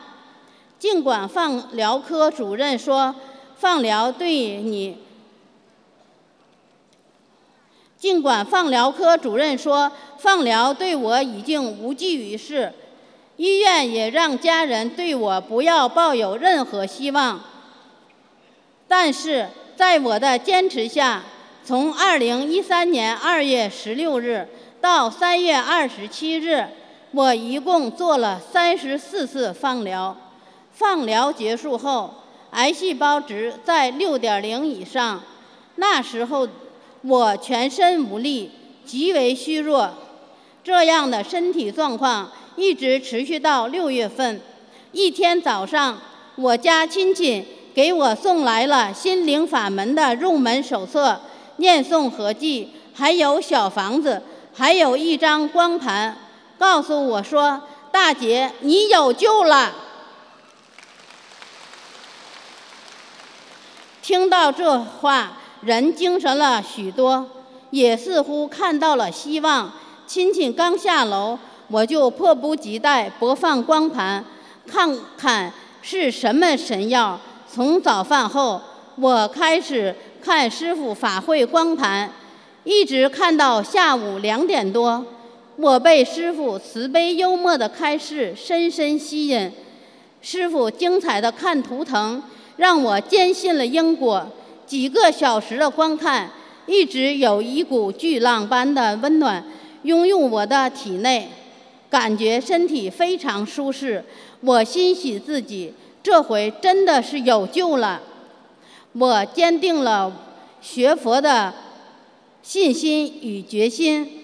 [0.77, 3.15] 尽管放疗科主任说
[3.55, 4.97] 放疗对你。
[8.01, 12.73] 尽管放疗科主任说放疗对我已经无济于事，
[13.37, 17.39] 医院也让家人对我不要抱有任何希望。
[18.87, 21.21] 但是在我的坚持下，
[21.63, 24.47] 从2013年2月16日
[24.81, 26.67] 到3月27日，
[27.11, 28.97] 我一共做了34
[29.27, 30.17] 次放疗。
[30.73, 32.11] 放疗结束后，
[32.49, 35.21] 癌细胞值在6.0以上。
[35.75, 36.47] 那时候
[37.01, 38.51] 我全身无力，
[38.85, 39.91] 极为虚弱。
[40.63, 44.41] 这样的身体状况一直持续到六月份。
[44.91, 45.99] 一天早上，
[46.35, 47.43] 我家亲戚
[47.73, 51.19] 给我送来了《心灵法门》的入门手册、
[51.57, 54.21] 念诵合记，还有小房子，
[54.53, 56.17] 还有一张光盘，
[56.59, 59.73] 告诉我说：“大姐，你有救了。”
[64.03, 67.25] 听到这话，人精神了许多，
[67.69, 69.71] 也似乎看到了希望。
[70.07, 71.37] 亲戚刚下楼，
[71.69, 74.25] 我就迫不及待播放光盘，
[74.67, 77.19] 看看是什么神药。
[77.47, 78.59] 从早饭后，
[78.95, 82.11] 我开始看师傅法会光盘，
[82.63, 85.05] 一直看到下午两点多。
[85.57, 89.51] 我被师傅慈悲幽默的开示深深吸引，
[90.21, 92.23] 师傅精彩的看图腾，
[92.57, 94.27] 让我坚信了因果。
[94.71, 96.31] 几个小时的观看，
[96.65, 99.43] 一直有一股巨浪般的温暖。
[99.83, 101.27] 拥入我的体内，
[101.89, 104.01] 感觉身体非常舒适。
[104.39, 108.01] 我欣喜自己这回真的是有救了。
[108.93, 110.13] 我坚定了
[110.61, 111.53] 学佛的
[112.41, 114.23] 信心与决心。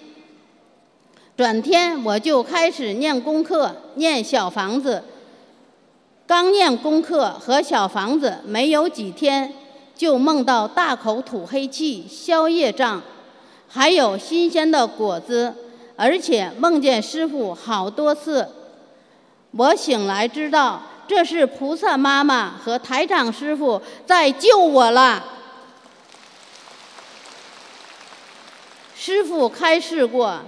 [1.36, 5.04] 转天我就开始念功课，念小房子。
[6.26, 9.52] 刚念功课和小房子没有几天，
[9.98, 13.02] 就梦到大口吐黑气消业障。
[13.68, 15.54] 还有新鲜的果子，
[15.94, 18.48] 而且梦见师傅好多次。
[19.50, 25.24] 我醒来知道这是菩萨妈妈和台长师傅在救我了。
[28.96, 30.38] 师傅开示过：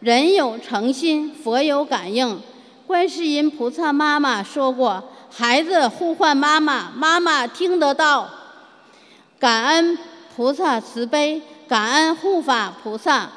[0.00, 2.40] 人有诚心，佛有感应。
[2.86, 8.28] 观世音菩萨妈妈说过：孩子呼唤妈妈，妈妈听得到。
[9.38, 9.96] 感恩
[10.34, 11.40] 菩萨慈悲。
[11.68, 13.28] 感恩护法菩萨。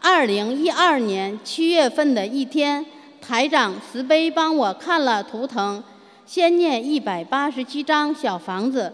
[0.00, 2.84] 二零一二年七月份的一天，
[3.22, 5.82] 台长慈悲帮我看了图腾，
[6.26, 8.92] 先念一百八十七张小房子。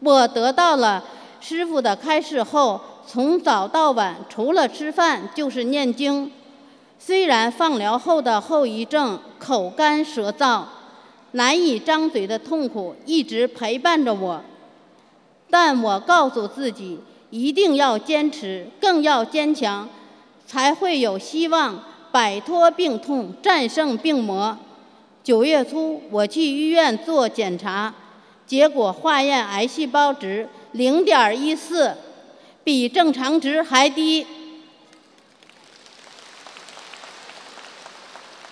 [0.00, 1.04] 我得到了
[1.40, 6.28] 师傅的开示后，从早到晚除了吃饭就是念经。
[6.98, 10.62] 虽然放疗后的后遗症口干舌燥、
[11.32, 14.40] 难以张嘴的痛苦一直陪伴着我，
[15.52, 16.98] 但我告诉自己。
[17.28, 19.88] 一定要坚持，更要坚强，
[20.46, 24.58] 才会有希望摆脱病痛，战胜病魔。
[25.24, 27.94] 九月初，我去医院做检查，
[28.46, 31.96] 结果化验癌细胞值零点一四，
[32.62, 34.26] 比正常值还低。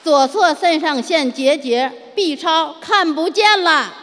[0.03, 4.00] 左侧肾上腺结节 B 超看不见了。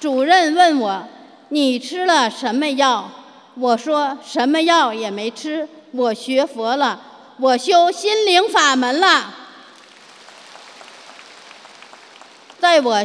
[0.00, 1.08] 主任问我。
[1.50, 3.10] 你吃了什么药？
[3.54, 5.66] 我说什么药也没吃。
[5.92, 7.00] 我学佛了，
[7.38, 9.34] 我修心灵法门了。
[12.58, 13.02] 在我，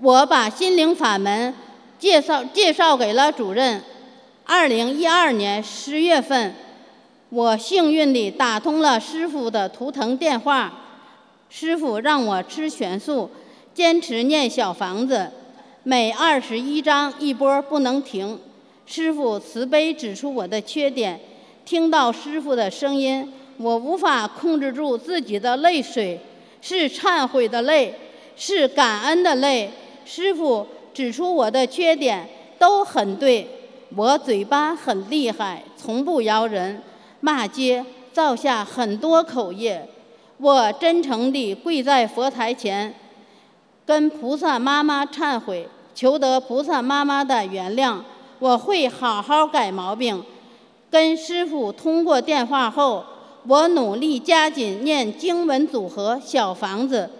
[0.00, 1.54] 我把心灵法门
[1.98, 3.84] 介绍介绍给了主任。
[4.46, 6.54] 二零一二年十月份，
[7.28, 10.72] 我幸运地打通了师傅的图腾电话。
[11.50, 13.30] 师傅让我吃全素，
[13.74, 15.30] 坚持念小房子。
[15.88, 18.38] 每二十一章一波不能停。
[18.84, 21.18] 师傅慈悲指出我的缺点，
[21.64, 26.20] 听到师傅的声音，我无法控制住自己的泪水，
[26.60, 27.94] 是忏悔的泪，
[28.36, 29.70] 是感恩的泪。
[30.04, 32.28] 师傅指出我的缺点
[32.58, 33.48] 都很对，
[33.96, 36.82] 我嘴巴很厉害，从不饶人，
[37.20, 37.82] 骂街
[38.12, 39.88] 造下很多口业。
[40.36, 42.94] 我真诚地跪在佛台前，
[43.86, 45.66] 跟菩萨妈妈忏悔。
[45.98, 47.98] 求得菩萨妈妈的原谅，
[48.38, 50.22] 我会好好改毛病。
[50.88, 53.04] 跟师傅通过电话后，
[53.48, 57.10] 我努力加紧念经文组合小房子，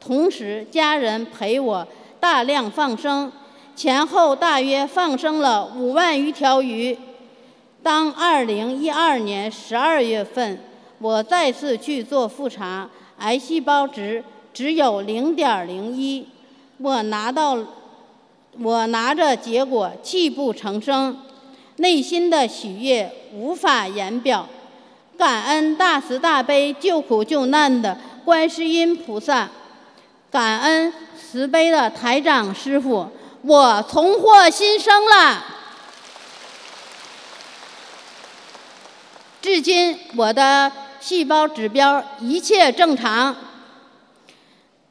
[0.00, 1.86] 同时家人陪我
[2.18, 3.30] 大量放生，
[3.76, 6.96] 前后大约放生了五万余条鱼。
[7.82, 10.58] 当二零一二年十二月份，
[11.00, 14.24] 我再次去做复查，癌细胞值
[14.54, 16.26] 只有零点零一，
[16.78, 17.58] 我拿到。
[18.60, 21.16] 我拿着结果泣不成声，
[21.76, 24.46] 内心的喜悦无法言表。
[25.18, 29.48] 感恩大慈大悲救苦救难的观世音菩萨，
[30.30, 33.08] 感恩慈悲的台长师傅，
[33.42, 35.44] 我重获新生了。
[39.40, 43.34] 至今我的细胞指标一切正常，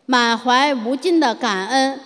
[0.05, 1.99] 满怀无尽的感恩。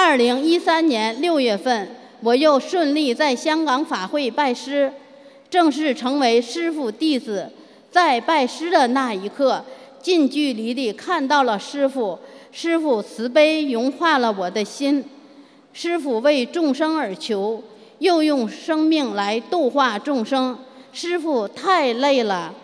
[0.00, 1.88] 二零一三年六月份，
[2.20, 4.92] 我又顺利在香港法会拜师，
[5.50, 7.50] 正式成为师傅弟子。
[7.90, 9.64] 在拜师的那一刻，
[10.00, 12.16] 近距离地看到了师傅，
[12.52, 15.04] 师傅慈悲融化了我的心。
[15.72, 17.60] 师傅为众生而求，
[17.98, 20.56] 又用生命来度化众生。
[20.92, 22.54] 师傅太累了。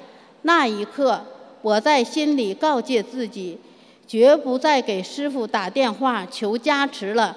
[0.42, 1.20] 那一刻，
[1.62, 3.58] 我在心里告诫自己，
[4.06, 7.36] 绝不再给师傅打电话求加持了。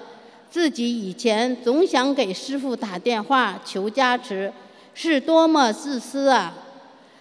[0.49, 4.51] 自己以前总想给师傅打电话求加持，
[4.93, 6.53] 是多么自私啊！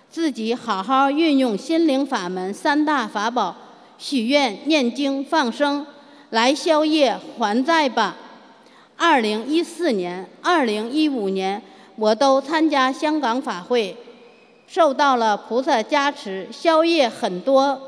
[0.08, 3.54] 自己好好运用心灵法门三大法宝，
[3.98, 5.84] 许愿、念经、放生，
[6.30, 8.16] 来消业还债吧。
[8.96, 11.60] 二零一四年、二零一五年，
[11.96, 13.96] 我都参加香港法会，
[14.66, 17.78] 受到了菩萨加持，消业很多。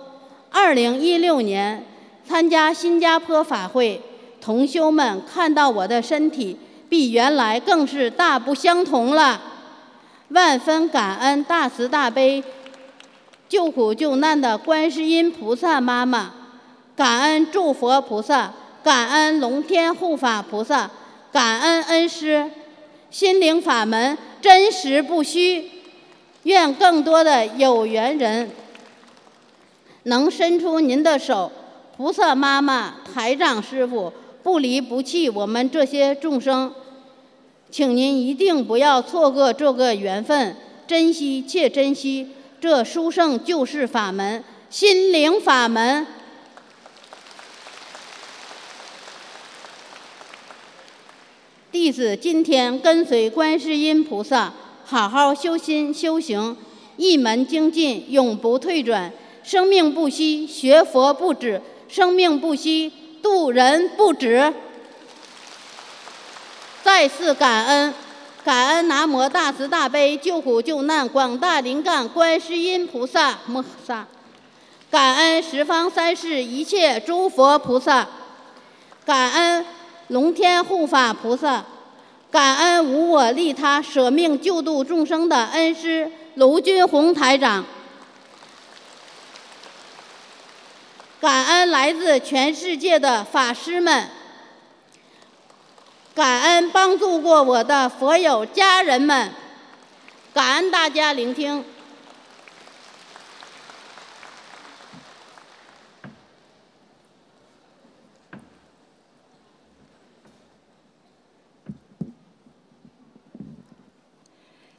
[0.51, 1.85] 二零一六年
[2.27, 4.01] 参加新加坡法会，
[4.41, 6.57] 同修们看到我的身体
[6.89, 9.41] 比原来更是大不相同了，
[10.29, 12.43] 万分感恩大慈大悲、
[13.49, 16.33] 救苦救难的观世音菩萨妈妈，
[16.97, 18.53] 感恩诸佛菩萨。
[18.81, 20.89] 感恩龙天护法菩萨，
[21.31, 22.49] 感恩恩师，
[23.11, 25.69] 心灵法门真实不虚。
[26.45, 28.49] 愿更多的有缘人
[30.09, 31.53] 能伸出您的手，
[31.97, 36.73] 菩萨妈妈、台长师傅不离不弃我们这些众生，
[37.71, 40.57] 请您一定不要错过这个缘分，
[40.87, 46.07] 珍惜且珍惜这殊胜救世法门——心灵法门。
[51.71, 54.55] 弟子今天跟随观世音菩萨，
[54.85, 56.57] 好好修心修行，
[56.97, 59.13] 一门精进，永不退转。
[59.43, 64.53] 生命不息，学佛不止；生命不息，度人不止。
[66.83, 67.95] 再次感恩，
[68.45, 74.07] 感恩南无大慈大悲救苦救难广大灵感观世音菩萨摩诃萨，
[74.91, 78.09] 感恩十方三世一切诸佛菩萨，
[79.05, 79.65] 感恩。
[80.09, 81.63] 龙天护法菩萨，
[82.31, 87.63] 感恩无我利他、舍命救度众生的恩师卢军宏台长，
[91.21, 94.09] 感恩来自全世界的法师们，
[96.15, 99.33] 感恩帮助过我的佛友家人们，
[100.33, 101.65] 感恩大家聆听。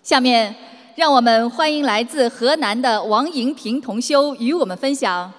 [0.01, 0.55] 下面，
[0.95, 5.31] 让我们欢迎来自河南的王银平同修与我们分享：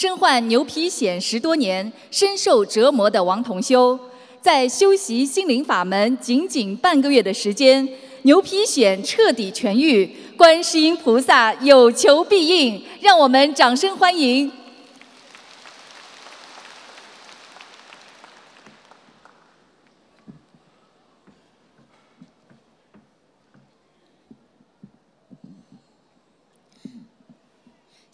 [0.00, 3.98] 身患牛皮癣十多年、深受折磨的王同修，
[4.40, 7.88] 在修习心灵法门仅仅半个月的时间，
[8.22, 14.48] 牛皮癣彻底痊愈，观世音菩萨有求必应，让我们掌声欢迎。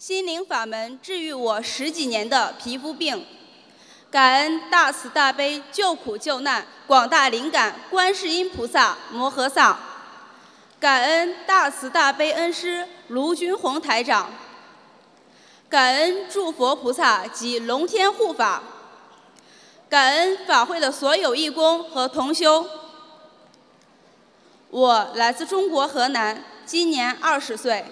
[0.05, 3.25] 心灵法门治愈我十几年的皮肤病，
[4.11, 9.79] 感恩大慈大悲救苦救难广大灵感观世音菩萨摩诃萨，
[10.79, 14.29] 感恩大慈大悲恩师卢军宏台长，
[15.67, 18.61] 感恩诸佛菩萨及龙天护法，
[19.89, 22.63] 感恩法会的所有义工和同修。
[24.69, 27.83] 我来自中国河南，今年二十岁。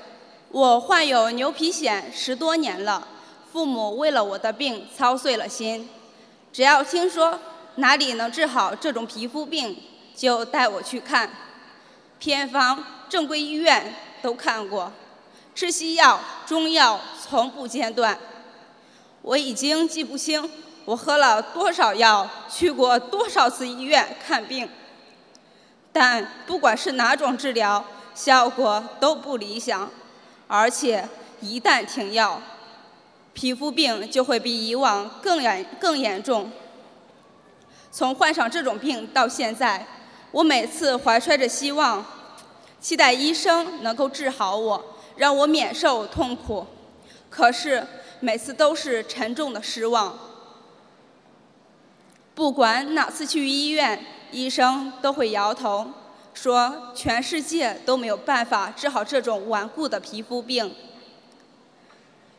[0.53, 3.07] 我患有牛皮癣十多年了，
[3.51, 5.89] 父母为了我的病操碎了心。
[6.51, 7.39] 只要听说
[7.77, 9.75] 哪里能治好这种皮肤病，
[10.15, 11.27] 就带我去看。
[12.19, 14.91] 偏方、正规医院都看过，
[15.55, 18.15] 吃西药、中药从不间断。
[19.23, 20.47] 我已经记不清
[20.85, 24.69] 我喝了多少药，去过多少次医院看病。
[25.91, 27.83] 但不管是哪种治疗，
[28.13, 29.89] 效果都不理想。
[30.55, 31.09] 而且
[31.41, 32.39] 一旦停药，
[33.33, 36.51] 皮肤病就会比以往更严更严重。
[37.91, 39.87] 从患上这种病到现在，
[40.31, 42.05] 我每次怀揣着希望，
[42.79, 44.83] 期待医生能够治好我，
[45.15, 46.67] 让我免受痛苦。
[47.31, 47.87] 可是
[48.19, 50.19] 每次都是沉重的失望。
[52.35, 55.91] 不管哪次去医院，医生都会摇头。
[56.33, 60.73] 说全世界都没有办法治好这种顽固的皮肤病。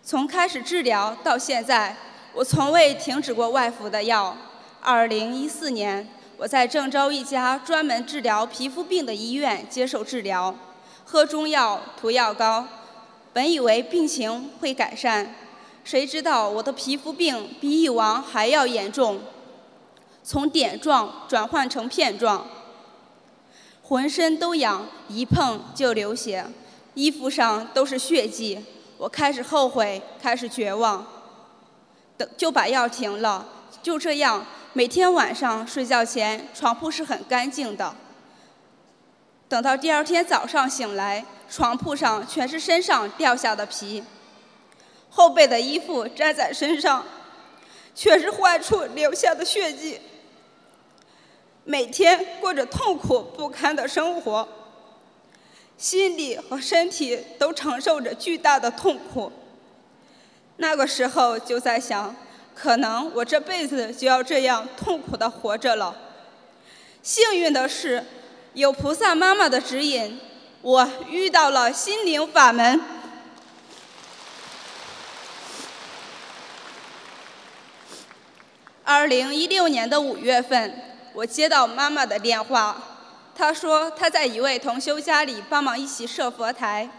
[0.03, 1.97] 从开始治疗到现在，
[2.35, 4.37] 我从未停止过外服的药。
[4.85, 10.55] 2014年，我在郑州一家专门治疗皮肤病的医院接受治疗，
[11.07, 12.67] 喝中药、涂药膏，
[13.33, 15.35] 本以为病情会改善，
[15.85, 19.21] 谁知道我的皮肤病比以往还要严重，
[20.23, 22.47] 从点状转换成片状，
[23.87, 26.47] 浑身都痒，一碰就流血，
[26.95, 28.65] 衣服上都是血迹。
[28.97, 31.07] 我开始后悔，开始绝望，
[32.17, 33.47] 等就把药停了。
[33.83, 37.95] 就这样，每天晚上睡觉前，床铺是很干净的。
[39.49, 44.03] 等到第二天早上醒来，床铺上全是身上掉下的皮，
[45.11, 47.05] 后背的衣服粘在身上，
[47.95, 50.01] 全是坏处留下的血迹。
[51.65, 54.49] 每天过着痛苦不堪的生活，
[55.77, 59.33] 心理和身体都承受着巨大的痛苦。
[60.59, 62.15] 那个时候就在想。
[62.57, 65.97] 可能我这辈子就要这样痛苦的活着了。
[67.03, 68.05] 幸运的是，
[68.53, 70.21] 有菩萨妈妈的指引，
[70.63, 72.81] 我遇到了心灵法门。
[78.85, 82.77] 二零一六年的五月份，我接到妈妈的电话，
[83.37, 86.91] 她说她在一位同修家里帮忙一起设佛台，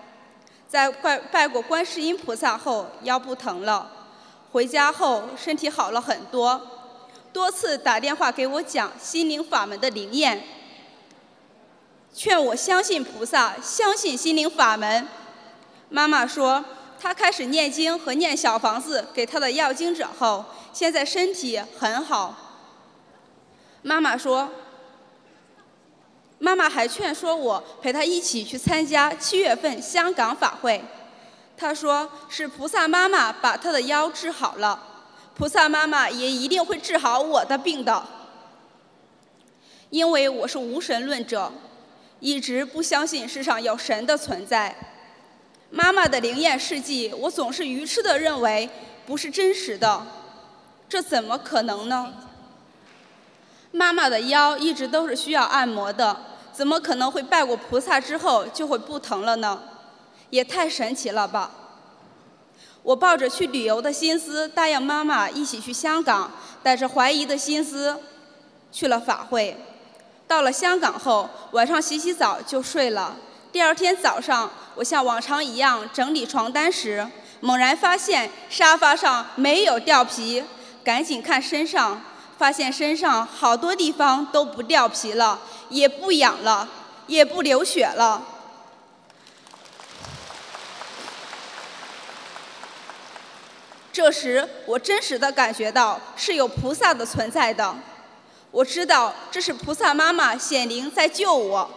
[0.70, 3.92] 在拜拜过观世音菩萨后，腰不疼了。
[4.54, 6.62] 回家后身体好了很多，
[7.34, 10.42] 多次打电话给我讲心灵法门的灵验，
[12.14, 15.06] 劝我相信菩萨，相信心灵法门。
[15.90, 16.64] 妈妈说，
[16.98, 22.45] 她开始念经和念小房子给她的要经者后，现在身体很好。
[23.88, 24.50] 妈妈说，
[26.40, 30.84] 妈妈还劝说我陪她一起去参加七月份香港法会。
[31.56, 34.82] 她说：“是菩萨妈妈把她的腰治好了，
[35.36, 38.04] 菩萨妈妈也一定会治好我的病的。
[39.92, 41.54] 因为我是无神论者，
[42.20, 44.76] 一直不相信世上有神的存在。
[45.70, 48.68] 妈妈的灵验事迹，我总是愚痴的认为
[49.06, 50.08] 不是真实的，
[50.90, 52.12] 这怎么可能呢？
[53.76, 56.16] 妈妈的腰一直都是需要按摩的，
[56.54, 59.62] 怎么可能会拜过菩萨之后就会不疼了呢？”
[60.32, 61.52] 也太神奇了吧！
[62.82, 66.32] 我抱着去旅游的心思，答应妈妈一起去香港，
[66.64, 67.98] 带着怀疑的心思
[68.72, 69.56] 去了法会。
[70.28, 73.16] 到了香港后，晚上洗洗澡就睡了。
[73.52, 77.08] 第二天早上，我像往常一样整理床单时，
[77.40, 80.44] 猛然发现沙发上没有掉皮，
[80.84, 82.02] 赶紧看身上，
[82.38, 86.68] 发现身上好多地方都不掉皮了，也不痒了，
[87.08, 88.22] 也不流血了。
[93.94, 97.74] 这时，我真实的感觉到是有菩萨的存在的。
[98.52, 101.70] 我知道这是菩萨妈妈显灵在救我，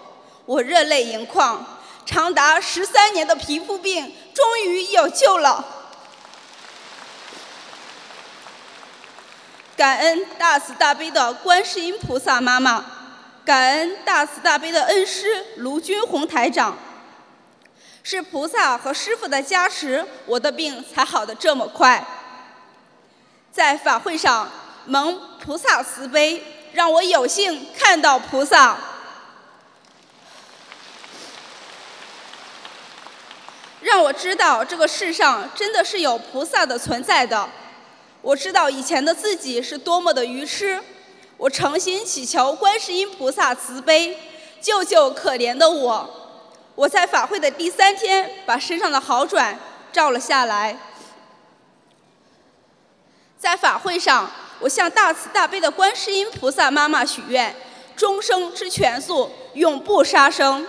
[0.44, 1.64] 我热泪盈眶。
[2.04, 5.77] 长达十三年的皮肤病终于有救了。
[9.78, 12.84] 感恩大慈大悲的观世音菩萨妈妈，
[13.44, 16.76] 感恩大慈大悲的恩师卢军红台长。
[18.02, 22.04] 是菩萨和师傅的加持，我的病才好的这么快。
[23.52, 24.50] 在法会上
[24.86, 28.76] 蒙菩萨慈悲，让我有幸看到菩萨，
[33.82, 37.48] 让我知道这个世上真的是有菩萨的存在的。
[38.20, 40.82] 我知道以前的自己是多么的愚痴，
[41.36, 44.18] 我诚心祈求观世音菩萨慈悲，
[44.60, 46.10] 救救可怜的我。
[46.74, 49.58] 我在法会的第三天，把身上的好转
[49.92, 50.76] 照了下来。
[53.38, 57.54] 在法会上，我向大慈大悲的观世音菩萨妈妈许愿：
[57.96, 60.66] 终生吃全素，永不杀生。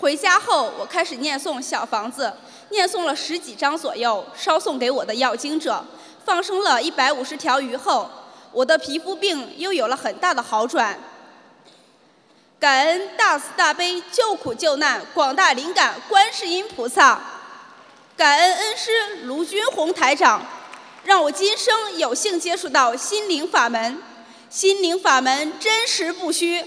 [0.00, 2.32] 回家后，我开始念诵小房子，
[2.70, 5.84] 念诵了十几章左右，烧送给我的要经者，
[6.24, 8.10] 放生了一百五十条鱼后。
[8.50, 10.98] 我的皮肤病又有了很大的好转，
[12.58, 17.20] 感恩大慈大悲救苦救难广大灵感观世音菩萨，
[18.16, 20.42] 感恩恩师卢军红台长，
[21.04, 24.02] 让我今生有幸接触到心灵法门，
[24.48, 26.64] 心灵法门真实不虚，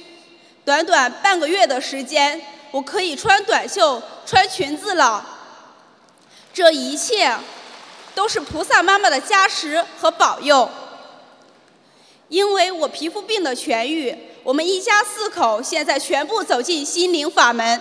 [0.64, 2.40] 短短半个月的时间，
[2.74, 5.24] 我可以穿短袖、穿裙子了，
[6.52, 7.32] 这一切
[8.16, 10.68] 都是菩萨妈妈的加持和保佑。
[12.30, 17.80] 因为我皮肤病的痊愈，我们一家四口现在全部走进心灵法门，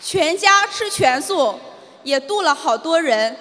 [0.00, 1.58] 全家吃全素，
[2.04, 3.36] 也度了好多人。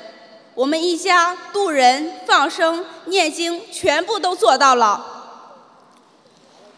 [0.56, 5.13] 我们一家渡人、放生、念经，全部都做到了。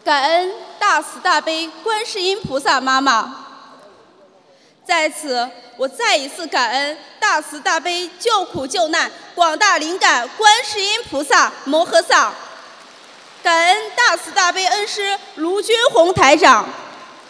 [0.06, 3.44] 感恩大慈大悲观世音菩萨妈妈。
[4.84, 12.32] 在此，我再一次感恩大慈大悲救苦救难广大灵感观世音菩萨摩诃萨，
[13.42, 16.68] 感恩大慈大悲恩师卢军宏台长，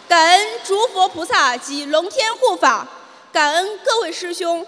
[0.07, 2.85] 感恩诸佛菩萨及龙天护法，
[3.33, 4.63] 感恩各位师兄。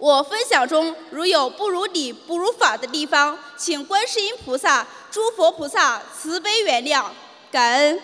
[0.00, 7.04] 我分享中如有不如理、不如法的地方，请观世音菩萨、诸佛菩萨慈悲原谅，
[7.52, 8.00] 感恩。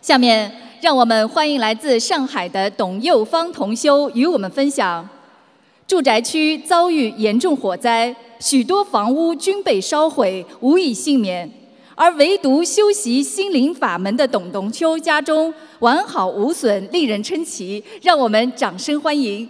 [0.00, 5.06] 下面，让我们欢迎来自上海的董幼芳同修与我们分享：
[5.86, 8.14] 住宅区遭遇严重火灾。
[8.40, 11.50] 许多房屋均被烧毁，无一幸免，
[11.94, 17.82] 而唯独修习心灵法门的董冬秋家中完好无损，令人称奇。
[18.02, 19.48] 让我们掌声欢迎！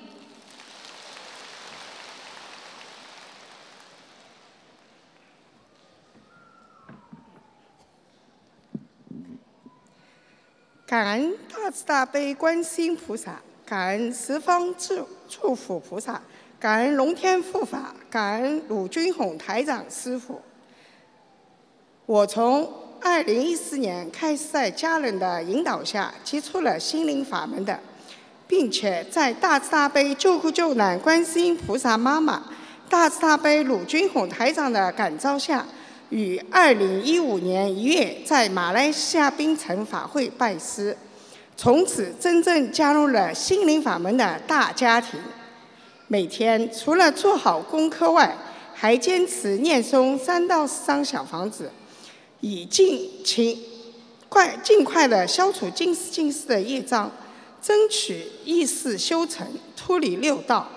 [10.87, 16.20] 感恩大慈大悲观世音菩萨，感恩十方诸诸佛菩萨。
[16.60, 20.40] 感恩龙天护法，感恩鲁军宏台长师傅。
[22.06, 22.66] 我从
[23.02, 27.78] 二零一四年开始在家人的引导下接触了心灵法门的，
[28.48, 32.42] 并且在大慈大悲救苦救难观世音菩萨妈妈、
[32.88, 35.66] 大慈大悲鲁军宏台长的感召下，
[36.08, 40.96] 于二零一五年一月在马来西亚槟城法会拜师，
[41.57, 45.20] 从此真正加入了心灵法门的大家庭。
[46.09, 48.36] 每天除了做好功课外，
[48.74, 51.70] 还坚持念诵三到四张小房子，
[52.40, 53.59] 以尽情
[54.28, 57.11] 快尽快的消除近世近世的业障，
[57.62, 59.46] 争取意识修成，
[59.76, 60.68] 脱离六道。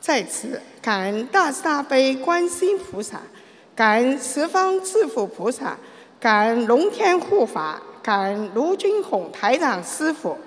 [0.00, 3.22] 在此感恩大慈大悲观世菩萨，
[3.74, 5.78] 感恩十方智佛菩萨，
[6.20, 10.38] 感恩龙天护法，感恩卢军宏台长师傅，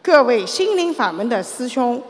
[0.00, 2.00] 各位心灵法门的师兄。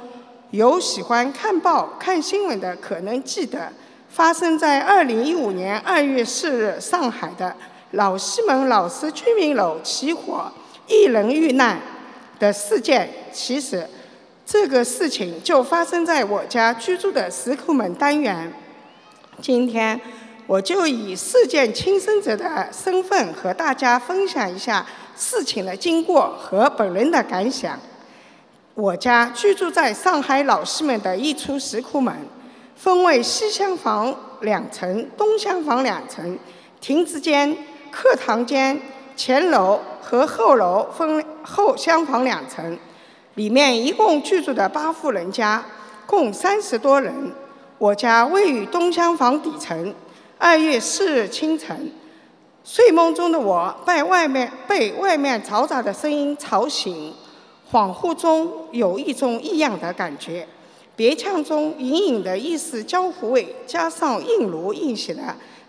[0.51, 3.73] 有喜欢看报、看新闻的，可能记得
[4.11, 7.57] 发生在二零一五年二月四日上海的
[7.93, 10.53] 老西门老师居民楼起火，
[10.87, 11.81] 一人遇难
[12.39, 13.09] 的事件。
[13.33, 13.89] 其实，
[14.45, 18.53] 这个事情就发生在我家居住的石库门单元。
[19.41, 19.99] 今天，
[20.53, 24.85] 我就以事件亲生者的身份和大家分享一下
[25.17, 27.81] 事情的经过和本人的感想。
[28.75, 32.15] 我家居住在上海老西门的一处石库门，
[32.77, 36.39] 分为西厢房两层、东厢房两层、
[36.83, 37.57] 亭子间、
[37.91, 38.79] 课堂间、
[39.17, 42.79] 前楼和后楼分后厢房两层。
[43.37, 45.65] 里面一共居住的八户人家，
[46.05, 47.33] 共三十多人。
[47.79, 49.95] 我家位于东厢房底层。
[50.45, 51.93] 二月四日清晨，
[52.65, 57.15] 睡梦中的我被外面被外面嘈杂的声音吵醒。
[57.71, 60.45] 恍惚中有一种异样的感觉，
[60.97, 65.23] 鼻腔中隐隐的一丝焦糊味，加上硬炉硬血的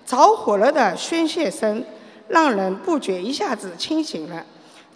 [0.07, 1.85] 着火了的宣泄声，
[2.29, 4.43] 让人不觉一下子清醒了。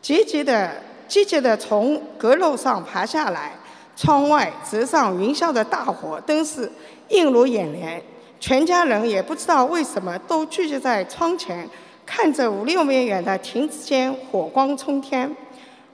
[0.02, 3.56] 急急的、急急的从阁楼上爬下来，
[3.96, 6.72] 窗外直上云霄的大火，灯是
[7.10, 8.02] 映入眼帘。
[8.40, 11.68] 全家人也不知道为什么都聚集在窗前，
[12.06, 15.36] 看着五六米远的亭子间火光冲天。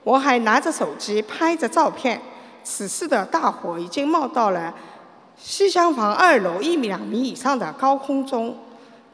[0.02, 2.20] 我还拿着手机拍着照片，
[2.62, 4.74] 此时的大火已经冒到了
[5.38, 8.54] 西厢房二楼一米两米以上的高空中，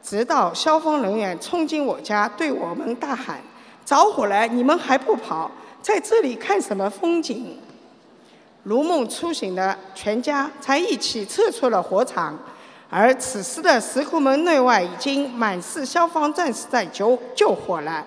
[0.03, 3.39] 直到消防人员冲进我家，对我们大喊
[3.85, 5.49] ：“着火了，你们还不跑？
[5.81, 7.57] 在这里看什么风景？”
[8.63, 12.37] 如梦初醒的全家才一起撤出了火场，
[12.93, 18.05] 而此时的石库门内外已经满是消防战士在救救火了。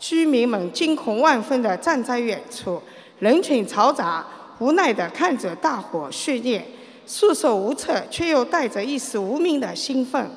[0.00, 2.82] 居民们惊恐万分地站在远处，
[3.20, 4.26] 人群嘈杂，
[4.58, 6.66] 无奈地看着大火血烈，
[7.06, 10.28] 束手无策，却又带着一丝无名的兴奋。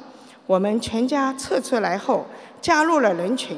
[0.45, 2.27] 我们全家撤出来后，
[2.61, 3.57] 加入了人群，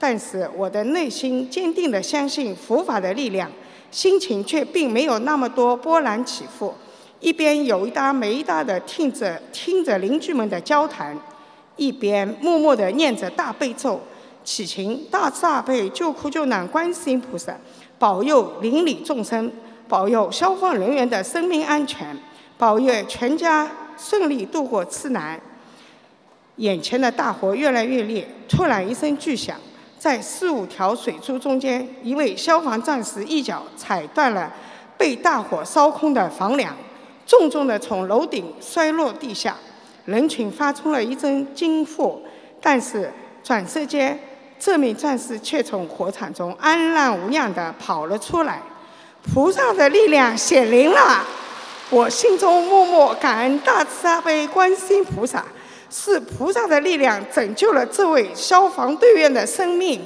[0.00, 3.48] 但是我的内心坚定地相信佛法的力量，
[3.92, 6.74] 心情却并没有那么多波澜起伏。
[7.20, 11.16] 一边有一搭没一搭地听着听着邻居们的交谈，
[11.76, 14.00] 一边默默地念着大悲咒。
[14.42, 17.54] 祈请大慈大悲救苦救难观世音菩萨
[17.98, 19.52] 保佑邻里众生，
[19.86, 22.16] 保佑消防人员的生命安全，
[22.56, 25.38] 保佑全家顺利度过次难。
[26.56, 29.58] 眼前的大火越来越烈，突然一声巨响，
[29.98, 34.50] 在四五条水柱中间，一位消防战士一脚踩断了
[34.96, 36.74] 被大火烧空的房梁，
[37.30, 39.56] 重重地从楼顶摔落地下。
[40.06, 42.20] 人群发出了一阵惊呼，
[42.60, 43.08] 但是
[43.44, 44.18] 转瞬间，
[44.58, 48.60] 这名战士却从火场中安然无恙地跑了出来。
[49.32, 51.24] 菩萨的力量显灵了，
[51.90, 55.44] 我心中默默感恩大慈大悲观世音菩萨。
[55.88, 60.00] 是菩萨的力量拯救了这位消防队员的生命。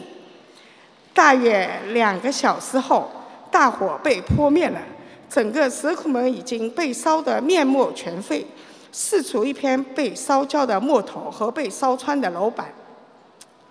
[1.14, 3.11] 大约两个小时后，
[3.51, 4.79] 大火被扑灭了，
[5.29, 8.47] 整个石库门已经被烧得面目全非，
[8.93, 12.72] 四处一片被烧焦的木头和被烧穿的楼板，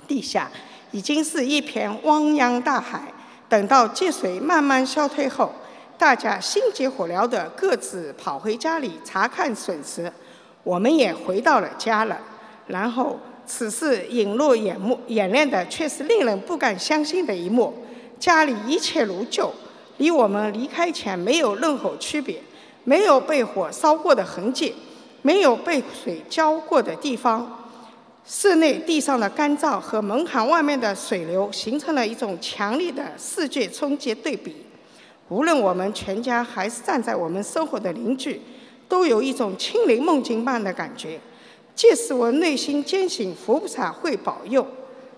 [0.08, 0.52] 地下
[0.92, 3.02] 已经是一片汪洋大海。
[3.48, 5.54] 等到积水慢慢消退后，
[5.98, 10.12] 大家心急火燎地各自跑回家里查看损失。
[10.64, 12.20] 我们也回到了家了，
[12.68, 17.74] 然后此事引入眼目眼帘的却是令人不敢相信的一幕：
[18.20, 19.54] 家里一切如旧，
[19.98, 22.42] 离我们离开前没有任何区别，
[22.84, 24.74] 没有被火烧过的痕迹，
[25.22, 27.70] 没有被水浇过的地方。
[28.26, 34.56] 室内地上的干燥和门槛外面的水流形成了一种强烈的视觉冲击对比。
[35.30, 38.42] 无论我们全家还是站在我们生活的邻居。
[38.90, 41.20] 都有一种亲临梦境般的感觉，
[41.74, 44.68] 即使我内心坚信佛菩萨会保佑，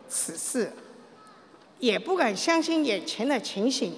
[0.08, 0.72] 此事
[1.80, 3.92] 也不敢相信眼前的情形。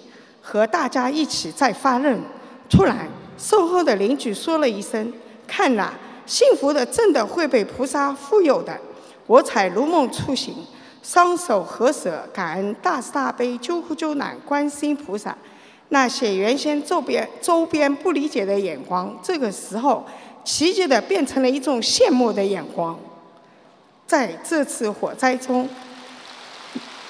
[0.50, 2.22] 和大家一起在发愣，
[2.70, 3.06] 突然
[3.38, 5.12] 身后的邻居说了一声
[5.46, 5.92] ：“看呐，
[6.26, 8.80] 幸福的真的会被菩萨富有的。”
[9.28, 10.56] 我才如梦初醒，
[11.04, 15.36] 双手合十，感恩大慈大悲救苦救难观世音菩萨。
[15.90, 20.06] 那些原先周边周边不理解的眼光，这个时候
[20.46, 22.98] 奇迹的变成了一种羡慕的眼光。
[24.06, 25.68] 在这次火灾中，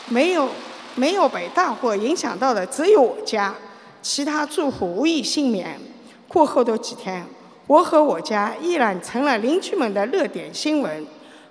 [0.07, 0.49] 没有
[0.97, 3.55] 没有被大火影响到的只有我家，
[4.01, 5.79] 其他住户无一幸免。
[6.27, 7.25] 过后的几天，
[7.67, 11.05] 我和我家依然成了邻居们的热点新闻。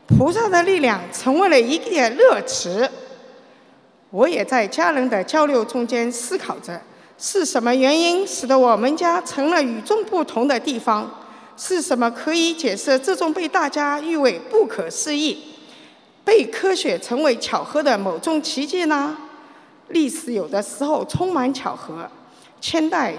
[0.06, 2.88] 菩萨的力量成为了一个热词。
[4.10, 6.80] 我也在家人的交流中间思考着。
[7.18, 11.10] 是什么原因使得我们家成了与众不同的地方？
[11.56, 15.38] 是什么可以解释这种被大家誉为不可思议、
[16.22, 19.16] 被科学称为巧合的某种奇迹呢？
[19.88, 22.08] 历史有的时候充满巧合。
[22.60, 23.14] 清代，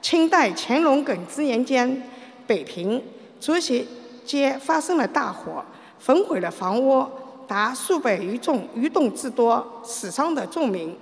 [0.00, 2.02] 清代乾隆庚子年间，
[2.46, 3.02] 北平
[3.40, 3.84] 竹斜
[4.24, 5.64] 街发生了大火，
[5.98, 7.06] 焚毁了房屋，
[7.48, 10.96] 达数百余众，余栋之多，死伤的众民。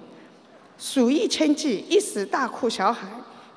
[0.79, 3.11] 数以千计，一时大哭小喊，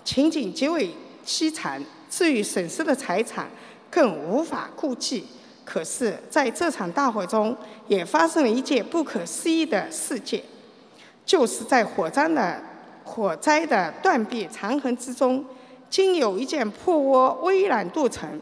[0.04, 0.90] 情景极为
[1.26, 1.82] 凄惨。
[2.10, 3.50] 至于损失的财产，
[3.90, 5.26] 更无法估计。
[5.66, 7.56] 可是，在这场大火中，
[7.88, 10.42] 也发生了一件不可思议的事件，
[11.26, 12.62] 就是在火灾的
[13.04, 15.44] 火灾的断壁残痕之中，
[15.90, 18.40] 竟有一件破窝巍然独成，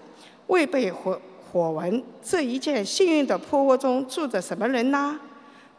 [0.48, 1.20] 未被火
[1.52, 2.04] 火闻。
[2.22, 5.20] 这一件幸运的破窝中住着什么人呢？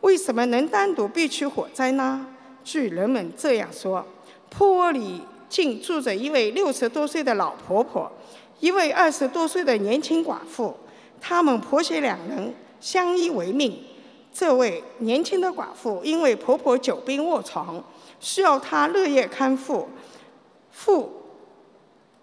[0.01, 2.27] 为什么能单独避去火灾呢？
[2.63, 4.05] 据人们这样说，
[4.51, 8.11] 破窝里竟住着一位六十多岁的老婆婆，
[8.61, 10.75] 一位二十多岁的年轻寡妇。
[11.21, 13.79] 他们婆媳两人相依为命。
[14.35, 17.83] 这位年轻的寡妇因为婆婆久病卧床，
[18.19, 19.89] 需要她日夜看护，
[20.73, 21.23] 父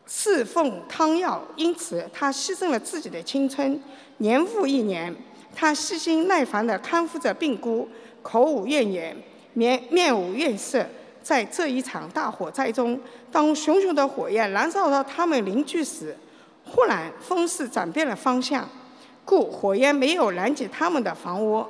[0.05, 3.81] 侍奉汤药，因此她牺牲了自己的青春。
[4.17, 5.15] 年复一年，
[5.55, 7.87] 她细心耐烦地看护着病姑，
[8.21, 9.15] 口无怨言。
[9.53, 10.85] 面面无怨色，
[11.23, 12.99] 在这一场大火灾中，
[13.31, 16.17] 当熊熊的火焰燃烧到他们邻居时，
[16.65, 18.67] 忽然风势转变了方向，
[19.23, 21.65] 故火焰没有燃及他们的房屋。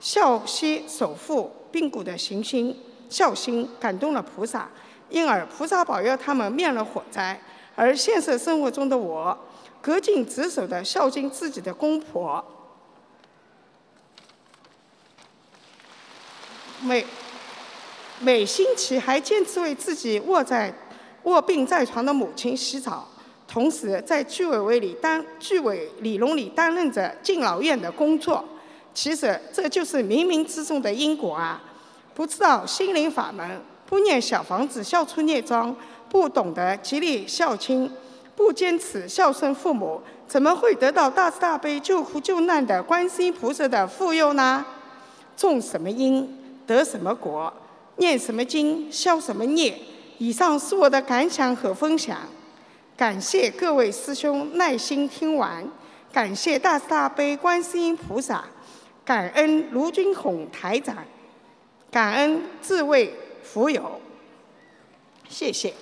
[0.00, 2.76] 孝惜守护病故的行心
[3.08, 4.68] 孝心感动了菩萨，
[5.10, 7.40] 因而菩萨保佑他们灭了火灾。
[7.74, 9.38] 而现实生活中的我，
[9.82, 12.44] 恪尽职守的孝敬自己的公婆，
[16.80, 17.04] 每。
[18.18, 20.72] 每星期还坚持为自己卧在
[21.24, 23.06] 卧病在床的母亲洗澡，
[23.46, 28.42] 同时在居委会里担居委理农里担任着敬老院的工作。
[28.96, 31.62] 其实这就是冥冥之中的因果啊！
[32.14, 35.76] 不知道心灵法门，不念小房子消除孽障，
[36.08, 37.92] 不懂得极力孝亲，
[38.34, 44.64] 不坚持孝顺父母，怎么会得到大慈大悲救苦救难的观世音菩萨的护佑呢？
[45.36, 47.52] 种什么因得什么果。
[47.98, 49.78] 念什么经，消什么孽。
[50.16, 52.16] 以上是我的感想和分享。
[52.96, 55.62] 感谢各位师兄耐心听完，
[56.10, 58.42] 感谢大慈大悲观世音菩萨，
[59.06, 61.04] 感恩卢军宏台长，
[61.92, 64.00] 感恩自卫福友，
[65.28, 65.72] 谢谢。